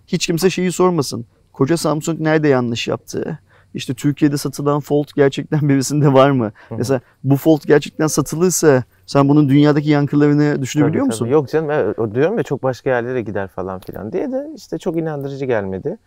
Hiç 0.08 0.28
kimse 0.28 0.50
şeyi 0.50 0.72
sormasın. 0.72 1.26
Koca 1.56 1.78
Samsung 1.78 2.20
nerede 2.20 2.48
yanlış 2.48 2.88
yaptı? 2.88 3.40
İşte 3.74 3.94
Türkiye'de 3.94 4.38
satılan 4.38 4.80
Fold 4.80 5.08
gerçekten 5.16 5.60
birisinde 5.70 6.14
var 6.14 6.32
mı? 6.32 6.52
Hı 6.70 6.76
hı. 6.76 6.78
Mesela 6.78 7.02
bu 7.24 7.38
Fold 7.38 7.62
gerçekten 7.68 8.08
satılırsa 8.08 8.84
sen 9.06 9.30
bunun 9.30 9.50
dünyadaki 9.50 9.90
yankılarını 9.90 10.62
düşünebiliyor 10.62 11.04
Tabii, 11.04 11.08
musun? 11.08 11.26
tabii. 11.26 11.34
Yok 11.34 11.50
canım 11.50 11.72
evet, 11.72 11.98
diyorum 12.14 12.38
ya 12.38 12.44
çok 12.44 12.64
başka 12.64 12.90
yerlere 12.90 13.22
gider 13.22 13.48
falan 13.48 13.80
filan 13.80 14.12
diye 14.12 14.32
de 14.32 14.50
işte 14.56 14.78
çok 14.78 14.98
inandırıcı 14.98 15.46
gelmedi. 15.46 15.98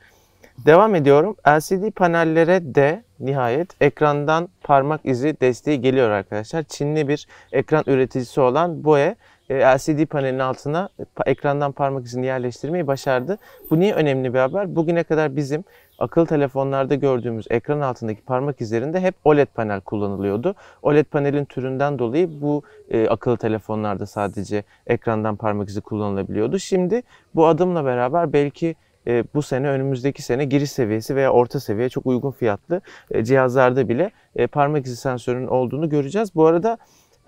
Devam 0.67 0.95
ediyorum. 0.95 1.37
LCD 1.49 1.91
panellere 1.91 2.75
de 2.75 3.03
nihayet 3.21 3.83
ekrandan 3.83 4.49
parmak 4.63 5.01
izi 5.05 5.37
desteği 5.41 5.81
geliyor 5.81 6.11
arkadaşlar. 6.11 6.63
Çinli 6.63 7.09
bir 7.09 7.27
ekran 7.53 7.85
üreticisi 7.87 8.41
olan 8.41 8.85
BOE 8.85 9.17
LCD 9.51 10.07
panelin 10.07 10.39
altına 10.39 10.89
pa- 11.17 11.31
ekrandan 11.31 11.73
parmak 11.73 12.05
izini 12.07 12.27
yerleştirmeyi 12.27 12.87
başardı. 12.87 13.39
Bu 13.71 13.81
niye 13.81 13.95
önemli 13.95 14.35
bir 14.35 14.39
haber? 14.39 14.77
Bugüne 14.77 15.03
kadar 15.03 15.37
bizim 15.37 15.65
akıllı 15.99 16.27
telefonlarda 16.27 16.95
gördüğümüz 16.95 17.47
ekran 17.51 17.81
altındaki 17.81 18.23
parmak 18.23 18.61
izlerinde 18.61 19.01
hep 19.01 19.15
OLED 19.25 19.49
panel 19.55 19.81
kullanılıyordu. 19.81 20.55
OLED 20.83 21.07
panelin 21.07 21.45
türünden 21.45 21.99
dolayı 21.99 22.41
bu 22.41 22.63
e, 22.91 23.09
akıllı 23.09 23.37
telefonlarda 23.37 24.07
sadece 24.07 24.65
ekrandan 24.87 25.37
parmak 25.37 25.69
izi 25.69 25.81
kullanılabiliyordu. 25.81 26.59
Şimdi 26.59 27.03
bu 27.35 27.47
adımla 27.47 27.85
beraber 27.85 28.33
belki 28.33 28.75
e, 29.07 29.25
bu 29.35 29.43
sene 29.43 29.69
önümüzdeki 29.69 30.23
sene 30.23 30.45
giriş 30.45 30.71
seviyesi 30.71 31.17
veya 31.17 31.33
orta 31.33 31.61
seviye 31.61 31.89
çok 31.89 32.07
uygun 32.07 32.31
fiyatlı 32.31 32.81
e, 33.11 33.25
cihazlarda 33.25 33.89
bile 33.89 34.11
e, 34.37 34.47
parmak 34.47 34.87
izi 34.87 34.97
sensörünün 34.97 35.47
olduğunu 35.47 35.89
göreceğiz. 35.89 36.35
Bu 36.35 36.47
arada 36.47 36.79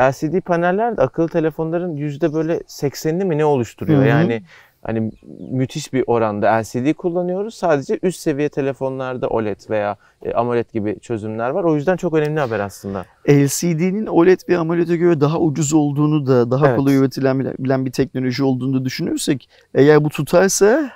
LCD 0.00 0.40
paneller 0.40 0.96
de 0.96 1.02
akıllı 1.02 1.28
telefonların 1.28 1.96
yüzde 1.96 2.34
böyle 2.34 2.58
80'ini 2.58 3.24
mi 3.24 3.38
ne 3.38 3.44
oluşturuyor? 3.44 3.98
Hı 3.98 4.04
hı. 4.04 4.08
Yani 4.08 4.42
hani 4.82 5.12
müthiş 5.50 5.92
bir 5.92 6.04
oranda 6.06 6.46
LCD 6.46 6.94
kullanıyoruz. 6.94 7.54
Sadece 7.54 7.98
üst 8.02 8.20
seviye 8.20 8.48
telefonlarda 8.48 9.28
OLED 9.28 9.70
veya 9.70 9.96
e, 10.22 10.32
AMOLED 10.32 10.70
gibi 10.72 11.00
çözümler 11.00 11.50
var. 11.50 11.64
O 11.64 11.76
yüzden 11.76 11.96
çok 11.96 12.14
önemli 12.14 12.40
haber 12.40 12.60
aslında. 12.60 13.04
LCD'nin 13.28 14.06
OLED 14.06 14.40
ve 14.48 14.58
AMOLED'e 14.58 14.96
göre 14.96 15.20
daha 15.20 15.38
ucuz 15.38 15.72
olduğunu 15.72 16.26
da 16.26 16.50
daha 16.50 16.68
Evet. 16.68 16.78
kolay 16.78 16.96
üretilen 16.96 17.86
bir 17.86 17.92
teknoloji 17.92 18.44
olduğunu 18.44 18.80
da 18.80 18.84
düşünürsek 18.84 19.48
eğer 19.74 20.04
bu 20.04 20.08
tutarsa 20.08 20.90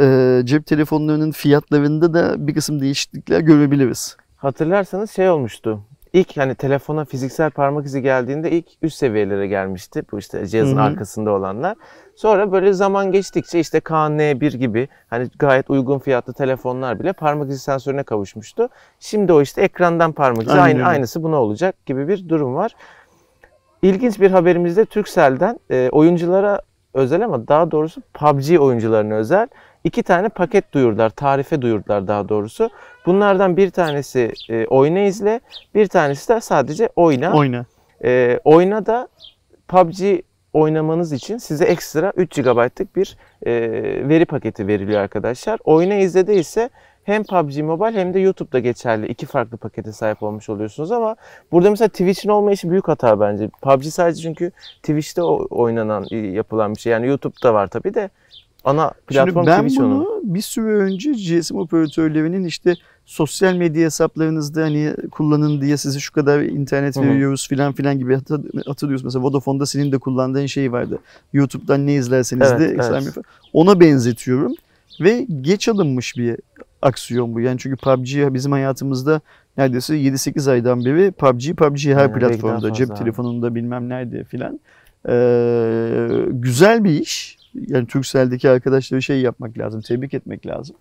e, 0.00 0.40
cep 0.44 0.66
telefonlarının 0.66 1.30
fiyatlarında 1.30 2.14
da 2.14 2.46
bir 2.46 2.54
kısım 2.54 2.80
değişiklikler 2.80 3.40
görebiliriz. 3.40 4.16
Hatırlarsanız 4.36 5.10
şey 5.10 5.30
olmuştu. 5.30 5.80
İlk 6.12 6.36
hani 6.36 6.54
telefona 6.54 7.04
fiziksel 7.04 7.50
parmak 7.50 7.86
izi 7.86 8.02
geldiğinde 8.02 8.50
ilk 8.50 8.66
üst 8.82 8.96
seviyelere 8.96 9.46
gelmişti. 9.46 10.02
Bu 10.12 10.18
işte 10.18 10.46
cihazın 10.46 10.76
Hı 10.76 10.80
hı. 10.80 10.84
arkasında 10.84 11.30
olanlar. 11.30 11.76
Sonra 12.16 12.52
böyle 12.52 12.72
zaman 12.72 13.12
geçtikçe 13.12 13.60
işte 13.60 13.78
KN1 13.78 14.56
gibi 14.56 14.88
hani 15.10 15.28
gayet 15.38 15.70
uygun 15.70 15.98
fiyatlı 15.98 16.32
telefonlar 16.32 16.98
bile 16.98 17.12
parmak 17.12 17.50
izi 17.50 17.58
sensörüne 17.58 18.02
kavuşmuştu. 18.02 18.68
Şimdi 19.00 19.32
o 19.32 19.42
işte 19.42 19.62
ekrandan 19.62 20.12
parmak 20.12 20.42
izi 20.42 20.60
Aynen 20.60 20.80
aynı, 20.80 20.88
aynısı 20.88 21.22
buna 21.22 21.36
olacak 21.36 21.86
gibi 21.86 22.08
bir 22.08 22.28
durum 22.28 22.54
var. 22.54 22.72
İlginç 23.82 24.20
bir 24.20 24.30
haberimizde 24.30 24.84
Turkcell'den 24.84 25.60
e, 25.70 25.88
oyunculara 25.92 26.60
özel 26.94 27.24
ama 27.24 27.48
daha 27.48 27.70
doğrusu 27.70 28.02
PUBG 28.14 28.60
oyuncularına 28.60 29.14
özel 29.14 29.48
iki 29.84 30.02
tane 30.02 30.28
paket 30.28 30.72
duyurdular, 30.72 31.10
tarife 31.10 31.62
duyurdular 31.62 32.08
daha 32.08 32.28
doğrusu. 32.28 32.70
Bunlardan 33.08 33.56
bir 33.56 33.70
tanesi 33.70 34.32
e, 34.50 34.66
oyna 34.66 34.98
izle, 34.98 35.40
bir 35.74 35.86
tanesi 35.86 36.28
de 36.28 36.40
sadece 36.40 36.88
oyna. 36.96 37.32
Oyna. 37.32 37.66
E, 38.04 38.40
oyna 38.44 38.86
da 38.86 39.08
PUBG 39.68 40.20
oynamanız 40.52 41.12
için 41.12 41.38
size 41.38 41.64
ekstra 41.64 42.12
3 42.16 42.34
GB'lık 42.34 42.96
bir 42.96 43.16
e, 43.46 43.52
veri 44.08 44.24
paketi 44.24 44.66
veriliyor 44.66 45.00
arkadaşlar. 45.00 45.58
Oyna 45.64 45.94
izlede 45.94 46.34
ise 46.34 46.70
hem 47.04 47.24
PUBG 47.24 47.58
Mobile 47.58 48.00
hem 48.00 48.14
de 48.14 48.18
YouTube'da 48.18 48.58
geçerli 48.58 49.06
iki 49.06 49.26
farklı 49.26 49.56
pakete 49.56 49.92
sahip 49.92 50.22
olmuş 50.22 50.48
oluyorsunuz 50.48 50.92
ama 50.92 51.16
burada 51.52 51.70
mesela 51.70 51.88
Twitch'in 51.88 52.28
olmayışı 52.28 52.70
büyük 52.70 52.88
hata 52.88 53.20
bence. 53.20 53.48
PUBG 53.48 53.84
sadece 53.84 54.22
çünkü 54.22 54.52
Twitch'te 54.82 55.22
oynanan, 55.22 56.06
yapılan 56.10 56.74
bir 56.74 56.80
şey. 56.80 56.92
Yani 56.92 57.06
YouTube'da 57.06 57.54
var 57.54 57.66
tabii 57.66 57.94
de 57.94 58.10
ana 58.68 58.90
platform 59.06 59.34
Şimdi 59.34 59.46
ben 59.46 59.60
Twitch 59.62 59.80
bunu 59.80 59.94
onun. 60.08 60.34
bir 60.34 60.40
süre 60.40 60.74
önce 60.76 61.12
GSM 61.12 61.56
operatörlerinin 61.56 62.44
işte 62.44 62.74
sosyal 63.06 63.54
medya 63.54 63.84
hesaplarınızda 63.84 64.62
hani 64.62 64.94
kullanın 65.10 65.60
diye 65.60 65.76
size 65.76 65.98
şu 66.00 66.12
kadar 66.12 66.40
internet 66.40 66.96
Hı 66.96 67.00
hı. 67.00 67.04
veriyoruz 67.04 67.48
filan 67.48 67.72
filan 67.72 67.98
gibi 67.98 68.14
hatır- 68.14 68.66
hatırlıyoruz. 68.66 69.04
Mesela 69.04 69.22
Vodafone'da 69.24 69.66
senin 69.66 69.92
de 69.92 69.98
kullandığın 69.98 70.46
şey 70.46 70.72
vardı. 70.72 70.98
YouTube'dan 71.32 71.86
ne 71.86 71.94
izlerseniz 71.94 72.48
Evet, 72.52 72.60
de 72.60 72.76
evet. 72.92 73.14
Ona 73.52 73.80
benzetiyorum. 73.80 74.52
Ve 75.00 75.26
geç 75.40 75.68
alınmış 75.68 76.16
bir 76.16 76.36
aksiyon 76.82 77.34
bu. 77.34 77.40
Yani 77.40 77.58
çünkü 77.58 77.76
PUBG 77.76 78.34
bizim 78.34 78.52
hayatımızda 78.52 79.20
neredeyse 79.58 79.94
7-8 79.94 80.50
aydan 80.50 80.84
beri 80.84 81.10
PUBG, 81.12 81.54
PUBG 81.56 81.86
her 81.86 81.96
daha 82.10 82.18
platformda, 82.18 82.72
cep 82.72 82.90
abi. 82.90 82.98
telefonunda 82.98 83.54
bilmem 83.54 83.88
nerede 83.88 84.24
filan. 84.24 84.60
Ee, 85.08 86.08
güzel 86.30 86.84
bir 86.84 86.90
iş. 87.00 87.37
Yani 87.66 87.86
Turkcell'deki 87.86 88.50
arkadaşları 88.50 89.02
şey 89.02 89.20
yapmak 89.20 89.58
lazım, 89.58 89.80
tebrik 89.80 90.14
etmek 90.14 90.46
lazım. 90.46 90.76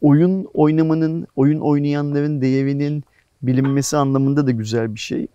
Oyun 0.00 0.46
oynamanın, 0.54 1.26
oyun 1.36 1.60
oynayanların 1.60 2.40
değerinin 2.40 3.04
bilinmesi 3.42 3.96
anlamında 3.96 4.46
da 4.46 4.50
güzel 4.50 4.94
bir 4.94 5.00
şey. 5.00 5.26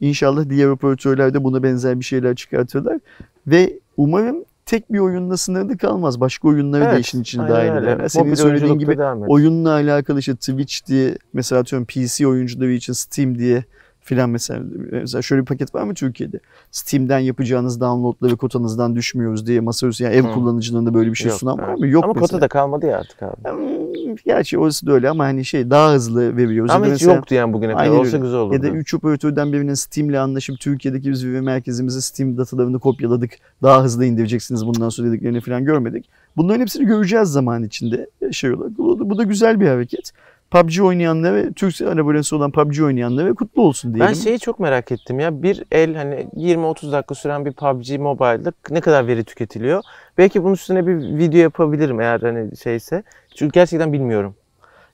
İnşallah 0.00 0.50
diğer 0.50 0.68
operatörler 0.68 1.34
de 1.34 1.44
buna 1.44 1.62
benzer 1.62 2.00
bir 2.00 2.04
şeyler 2.04 2.34
çıkartırlar. 2.34 2.98
Ve 3.46 3.78
umarım 3.96 4.44
tek 4.66 4.92
bir 4.92 4.98
oyunla 4.98 5.36
sınırlı 5.36 5.78
kalmaz. 5.78 6.20
Başka 6.20 6.48
oyunları 6.48 6.84
da 6.84 6.92
Evet, 6.92 7.06
işin 7.06 7.22
içine 7.22 7.48
dahil 7.48 7.82
ederler. 7.82 8.08
Senin 8.08 8.34
söylediğin 8.34 8.78
gibi 8.78 9.02
oyunla 9.28 9.70
alakalı 9.70 10.18
işte 10.18 10.34
Twitch 10.34 10.86
diye 10.86 11.18
mesela 11.32 11.60
atıyorum 11.60 11.86
PC 11.86 12.26
oyuncuları 12.26 12.70
için 12.70 12.92
Steam 12.92 13.38
diye 13.38 13.64
filan 14.00 14.30
mesela, 14.30 14.62
mesela 14.92 15.22
şöyle 15.22 15.40
bir 15.42 15.46
paket 15.46 15.74
var 15.74 15.82
mı 15.82 15.94
Türkiye'de? 15.94 16.40
Steam'den 16.70 17.18
yapacağınız 17.18 17.80
downloadları 17.80 18.36
kotanızdan 18.36 18.96
düşmüyoruz 18.96 19.46
diye 19.46 19.60
masaüstü 19.60 20.04
yani 20.04 20.14
ev 20.14 20.24
Hı. 20.24 20.32
kullanıcılarında 20.32 20.94
böyle 20.94 21.10
bir 21.10 21.16
şey 21.16 21.28
Yok, 21.28 21.38
sunan 21.38 21.58
var 21.58 21.74
mı? 21.74 21.86
Yok 21.86 22.04
Ama 22.04 22.12
mesela. 22.12 22.26
kota 22.26 22.40
da 22.40 22.48
kalmadı 22.48 22.86
ya 22.86 22.98
artık 22.98 23.22
abi. 23.22 23.36
Hmm, 23.50 24.14
Gerçi 24.24 24.58
orası 24.58 24.86
da 24.86 24.92
öyle 24.92 25.10
ama 25.10 25.24
hani 25.24 25.44
şey 25.44 25.70
daha 25.70 25.92
hızlı 25.92 26.36
veriyoruz. 26.36 26.70
Ama 26.70 26.84
hiç 26.84 26.90
mesela- 26.92 27.14
yoktu 27.16 27.34
yani 27.34 27.52
bugüne 27.52 27.72
kadar. 27.72 27.88
Olsa 27.88 28.18
güzel 28.18 28.38
olurdu. 28.38 28.54
ya 28.54 28.62
da 28.62 28.68
3 28.76 28.94
operatörden 28.94 29.52
birinin 29.52 29.74
Steam'le 29.74 30.14
anlaşıp 30.14 30.60
Türkiye'deki 30.60 31.10
biz 31.10 31.26
veri 31.26 31.40
merkezimize 31.40 32.00
Steam 32.00 32.38
datalarını 32.38 32.78
kopyaladık. 32.78 33.30
Daha 33.62 33.84
hızlı 33.84 34.04
indireceksiniz 34.04 34.66
bundan 34.66 34.88
sonra 34.88 35.08
dediklerini 35.08 35.40
falan 35.40 35.64
görmedik. 35.64 36.08
Bunların 36.36 36.60
hepsini 36.60 36.86
göreceğiz 36.86 37.28
zaman 37.28 37.62
içinde. 37.62 38.06
Şey 38.32 38.52
olarak. 38.54 38.78
Bu 38.78 39.18
da 39.18 39.22
güzel 39.22 39.60
bir 39.60 39.66
hareket. 39.68 40.12
PUBG 40.50 40.80
oynayanlara 40.80 41.34
ve 41.34 41.52
Türk 41.52 41.80
abonesi 41.80 42.34
olan 42.34 42.50
PUBG 42.50 42.80
oynayanlara 42.80 43.34
kutlu 43.34 43.62
olsun 43.62 43.94
diyelim. 43.94 44.08
Ben 44.08 44.20
şeyi 44.20 44.38
çok 44.38 44.60
merak 44.60 44.92
ettim 44.92 45.20
ya. 45.20 45.42
Bir 45.42 45.64
el 45.72 45.94
hani 45.94 46.26
20-30 46.36 46.92
dakika 46.92 47.14
süren 47.14 47.44
bir 47.44 47.52
PUBG 47.52 47.98
Mobile'da 47.98 48.52
ne 48.70 48.80
kadar 48.80 49.06
veri 49.06 49.24
tüketiliyor? 49.24 49.82
Belki 50.18 50.44
bunun 50.44 50.54
üstüne 50.54 50.86
bir 50.86 51.18
video 51.18 51.40
yapabilirim 51.40 52.00
eğer 52.00 52.20
hani 52.20 52.56
şeyse. 52.56 53.02
Çünkü 53.36 53.52
gerçekten 53.52 53.92
bilmiyorum. 53.92 54.34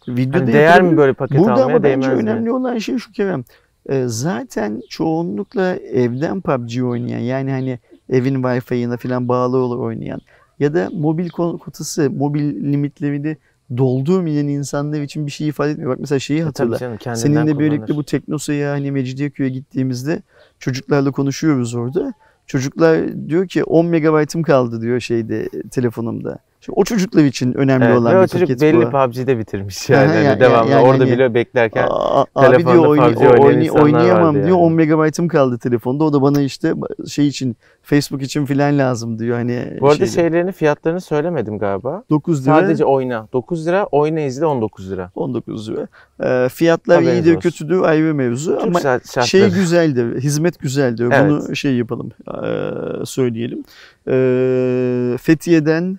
Videoda 0.09 0.39
Hani 0.39 0.53
değer 0.53 0.83
mi 0.83 0.97
böyle 0.97 1.13
paket 1.13 1.39
Burada 1.39 1.53
almaya 1.53 1.65
ama 1.65 1.83
bence 1.83 2.09
değmez 2.09 2.25
mi? 2.25 2.31
önemli 2.31 2.53
olan 2.53 2.79
şey 2.79 2.99
şu 2.99 3.13
Kerem. 3.13 3.45
Ee, 3.89 4.05
zaten 4.07 4.83
çoğunlukla 4.89 5.77
evden 5.77 6.41
PUBG 6.41 6.83
oynayan 6.83 7.21
yani 7.21 7.51
hani 7.51 7.79
evin 8.11 8.43
Wi-Fi'ine 8.43 8.97
falan 8.97 9.29
bağlı 9.29 9.79
oynayan 9.79 10.21
ya 10.59 10.75
da 10.75 10.89
mobil 10.93 11.29
ko- 11.29 11.59
kotası, 11.59 12.11
mobil 12.11 12.73
limitlerini 12.73 13.37
doldurmayan 13.77 14.49
insanlar 14.49 15.01
için 15.01 15.27
bir 15.27 15.31
şey 15.31 15.49
ifade 15.49 15.71
etmiyor. 15.71 15.91
Bak 15.91 16.01
mesela 16.01 16.19
şeyi 16.19 16.41
E, 16.41 16.43
hatırla. 16.43 16.79
Canım 16.79 16.99
Seninle 17.15 17.59
birlikte 17.59 17.97
bu 17.97 18.05
Teknosa'ya 18.05 18.73
hani 18.73 18.93
Mecidiyeköy'e 18.93 19.51
gittiğimizde 19.51 20.23
çocuklarla 20.59 21.11
konuşuyoruz 21.11 21.75
orada. 21.75 22.15
Çocuklar 22.47 23.29
diyor 23.29 23.49
ki 23.49 23.65
10 23.65 23.87
megabaytım 23.87 24.43
kaldı 24.43 24.81
diyor 24.81 25.01
şeyde 25.01 25.49
telefonumda. 25.71 26.39
Şimdi 26.67 26.79
o 26.81 26.85
çocuklar 26.85 27.25
için 27.25 27.55
önemli 27.55 27.85
Evet, 27.85 27.99
olan 27.99 28.13
bir 28.13 28.19
o 28.19 28.27
çocuk 28.27 28.49
paket 28.49 28.61
belli 28.63 28.87
bu. 28.87 28.91
PUBG'de 28.91 29.39
bitirmiş 29.39 29.89
yani. 29.91 30.07
Hani 30.13 30.25
ya- 30.25 30.41
devamlı 30.41 30.71
yani 30.71 30.83
orada 30.87 31.05
hani- 31.05 31.13
bile 31.13 31.35
beklerken. 31.35 31.87
Aa, 31.91 32.25
telefonda 32.41 32.73
diyor 32.73 32.85
PUBG 32.85 32.91
oynayan 33.21 33.39
oyna- 33.39 33.63
insanlar 33.63 33.83
oynayamam 33.85 34.35
diyor. 34.35 34.47
yani. 34.47 34.55
10 34.55 34.73
megabaytım 34.73 35.29
kaldı 35.29 35.59
telefonda. 35.59 36.05
O 36.05 36.13
da 36.13 36.23
bana 36.23 36.41
işte 36.41 36.73
şey 37.09 37.29
için 37.29 37.57
Facebook 37.83 38.23
için 38.23 38.45
filan 38.47 38.79
lazım 38.79 39.19
diyor. 39.19 39.37
Hani 39.37 39.77
Bu 39.81 39.87
arada 39.87 39.97
şeyde, 40.07 40.11
şeylerini 40.11 40.53
fiyatlarını 40.53 41.01
söylemedim 41.01 41.59
galiba. 41.59 42.03
9 42.11 42.47
lira 42.47 42.55
Sadece 42.61 42.85
oyna 42.85 43.29
9 43.33 43.67
lira, 43.67 43.87
oyna 43.93 44.21
izle 44.21 44.47
19 44.47 44.91
lira. 44.91 45.11
19 45.15 45.71
lira. 45.71 45.87
Ee, 46.25 46.49
fiyatlar 46.49 46.97
Haberiniz 47.03 47.27
iyidir 47.27 47.31
olsun. 47.37 47.41
kötüdür 47.51 47.83
ayrı 47.83 48.15
mevzu 48.15 48.53
Türk 48.59 48.63
ama 48.67 48.79
şart- 48.81 49.07
şartları. 49.07 49.27
şey 49.27 49.51
güzeldir. 49.51 50.21
Hizmet 50.21 50.59
güzeldir. 50.59 51.05
Evet. 51.13 51.31
Bunu 51.31 51.57
şey 51.57 51.77
yapalım. 51.77 52.11
ee, 52.29 53.05
söyleyelim. 53.05 53.63
Ee, 54.09 55.17
Fethiye'den 55.19 55.99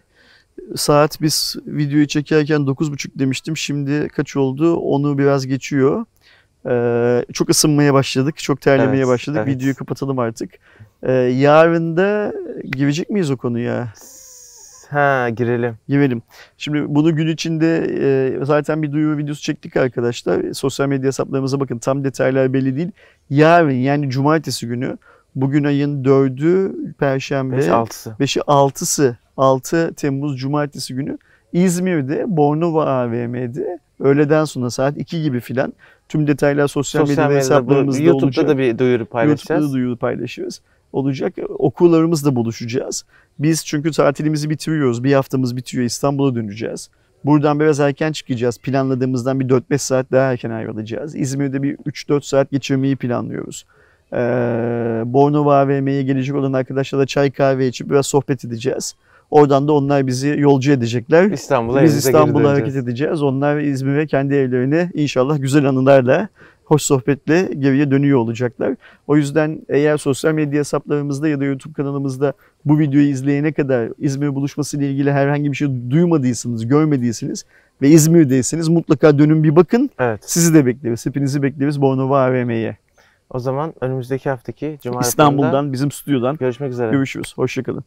saat 0.75 1.21
biz 1.21 1.55
videoyu 1.67 2.07
çekerken 2.07 2.61
9.30 2.61 3.07
demiştim. 3.19 3.57
Şimdi 3.57 4.07
kaç 4.07 4.35
oldu? 4.35 4.75
Onu 4.75 5.17
biraz 5.17 5.47
geçiyor. 5.47 6.05
Ee, 6.69 7.25
çok 7.33 7.49
ısınmaya 7.49 7.93
başladık. 7.93 8.37
Çok 8.37 8.61
terlemeye 8.61 8.97
Evet, 8.97 9.07
başladık. 9.07 9.41
evet. 9.43 9.55
Videoyu 9.55 9.75
kapatalım 9.75 10.19
artık. 10.19 10.51
Ee, 11.03 11.11
yarın 11.13 11.97
da 11.97 12.33
girecek 12.65 13.09
miyiz 13.09 13.31
o 13.31 13.37
konuya? 13.37 13.93
Ha 14.89 15.29
girelim. 15.29 15.77
Girelim. 15.87 16.21
Şimdi 16.57 16.95
bunu 16.95 17.15
gün 17.15 17.27
içinde 17.27 17.87
e, 18.01 18.45
zaten 18.45 18.83
bir 18.83 18.91
duyuru 18.91 19.17
videosu 19.17 19.41
çektik 19.41 19.77
arkadaşlar. 19.77 20.53
Sosyal 20.53 20.87
medya 20.87 21.07
hesaplarımıza 21.07 21.59
bakın. 21.59 21.77
Tam 21.77 22.03
detaylar 22.03 22.53
belli 22.53 22.75
değil. 22.75 22.91
Yarın 23.29 23.71
yani 23.71 24.09
cumartesi 24.09 24.67
günü 24.67 24.97
bugün 25.35 25.63
ayın 25.63 26.03
4'ü 26.03 26.73
Perşembe. 26.93 27.57
5 27.57 27.65
6'sı. 27.65 28.09
5'i 28.19 28.41
6'sı 28.41 29.17
6 29.37 29.93
Temmuz 29.93 30.37
Cumartesi 30.39 30.95
günü 30.95 31.17
İzmir'de 31.53 32.25
Bornova 32.27 32.85
AVM'de 32.85 33.79
öğleden 33.99 34.45
sonra 34.45 34.69
saat 34.69 34.97
2 34.97 35.21
gibi 35.21 35.39
filan 35.39 35.73
tüm 36.09 36.27
detaylar 36.27 36.67
sosyal, 36.67 37.05
Sosyal 37.05 37.15
medya 37.15 37.27
medyada 37.27 37.35
bu, 37.35 37.39
hesaplarımızda 37.39 38.03
YouTube'da 38.03 38.25
olacak. 38.25 38.47
da 38.47 38.57
bir 38.57 38.77
duyuru 38.77 39.05
paylaşacağız. 39.05 39.61
YouTube'da 39.61 39.69
da 39.69 39.73
duyuru 39.73 39.97
paylaşıyoruz. 39.97 40.61
Olacak. 40.93 41.33
Okullarımızla 41.49 42.35
buluşacağız. 42.35 43.05
Biz 43.39 43.65
çünkü 43.65 43.91
tatilimizi 43.91 44.49
bitiriyoruz. 44.49 45.03
Bir 45.03 45.13
haftamız 45.13 45.55
bitiyor. 45.55 45.83
İstanbul'a 45.83 46.35
döneceğiz. 46.35 46.89
Buradan 47.25 47.59
biraz 47.59 47.79
erken 47.79 48.11
çıkacağız. 48.11 48.57
Planladığımızdan 48.57 49.39
bir 49.39 49.49
4-5 49.49 49.77
saat 49.77 50.11
daha 50.11 50.31
erken 50.31 50.49
ayrılacağız. 50.49 51.15
İzmir'de 51.15 51.63
bir 51.63 51.77
3-4 51.77 52.21
saat 52.21 52.51
geçirmeyi 52.51 52.95
planlıyoruz. 52.95 53.65
Ee, 54.13 54.17
Bornova 55.05 55.59
AVM'ye 55.59 56.03
gelecek 56.03 56.35
olan 56.35 56.53
arkadaşlarla 56.53 57.05
çay 57.05 57.31
kahve 57.31 57.67
içip 57.67 57.89
biraz 57.89 58.07
sohbet 58.07 58.45
edeceğiz. 58.45 58.95
Oradan 59.31 59.67
da 59.67 59.71
onlar 59.71 60.07
bizi 60.07 60.35
yolcu 60.37 60.71
edecekler. 60.71 61.31
İstanbul'a 61.31 61.83
Biz 61.83 61.95
İstanbul'a 61.95 62.49
hareket 62.49 62.75
edeceğiz. 62.75 63.23
Onlar 63.23 63.57
İzmir'e 63.57 64.07
kendi 64.07 64.35
evlerine 64.35 64.91
inşallah 64.93 65.41
güzel 65.41 65.65
anılarla, 65.65 66.27
hoş 66.65 66.81
sohbetle 66.81 67.49
geriye 67.59 67.91
dönüyor 67.91 68.19
olacaklar. 68.19 68.75
O 69.07 69.17
yüzden 69.17 69.61
eğer 69.69 69.97
sosyal 69.97 70.33
medya 70.33 70.59
hesaplarımızda 70.59 71.27
ya 71.27 71.39
da 71.39 71.45
YouTube 71.45 71.73
kanalımızda 71.73 72.33
bu 72.65 72.79
videoyu 72.79 73.07
izleyene 73.07 73.51
kadar 73.51 73.89
İzmir 73.97 74.35
buluşması 74.35 74.77
ile 74.77 74.91
ilgili 74.91 75.11
herhangi 75.11 75.51
bir 75.51 75.57
şey 75.57 75.67
duymadıysanız, 75.89 76.67
görmediyseniz 76.67 77.45
ve 77.81 77.89
İzmir'deyseniz 77.89 78.67
mutlaka 78.67 79.19
dönün 79.19 79.43
bir 79.43 79.55
bakın. 79.55 79.89
Evet. 79.99 80.19
Sizi 80.25 80.53
de 80.53 80.65
bekleriz. 80.65 81.05
Hepinizi 81.05 81.43
bekleriz 81.43 81.81
Bornova 81.81 82.25
AVM'ye. 82.25 82.77
O 83.29 83.39
zaman 83.39 83.73
önümüzdeki 83.81 84.29
haftaki 84.29 84.79
Cuma 84.83 85.01
İstanbul'dan, 85.01 85.73
bizim 85.73 85.91
stüdyodan 85.91 86.37
görüşmek 86.37 86.71
üzere. 86.71 86.91
görüşürüz. 86.91 87.33
Hoşçakalın. 87.37 87.83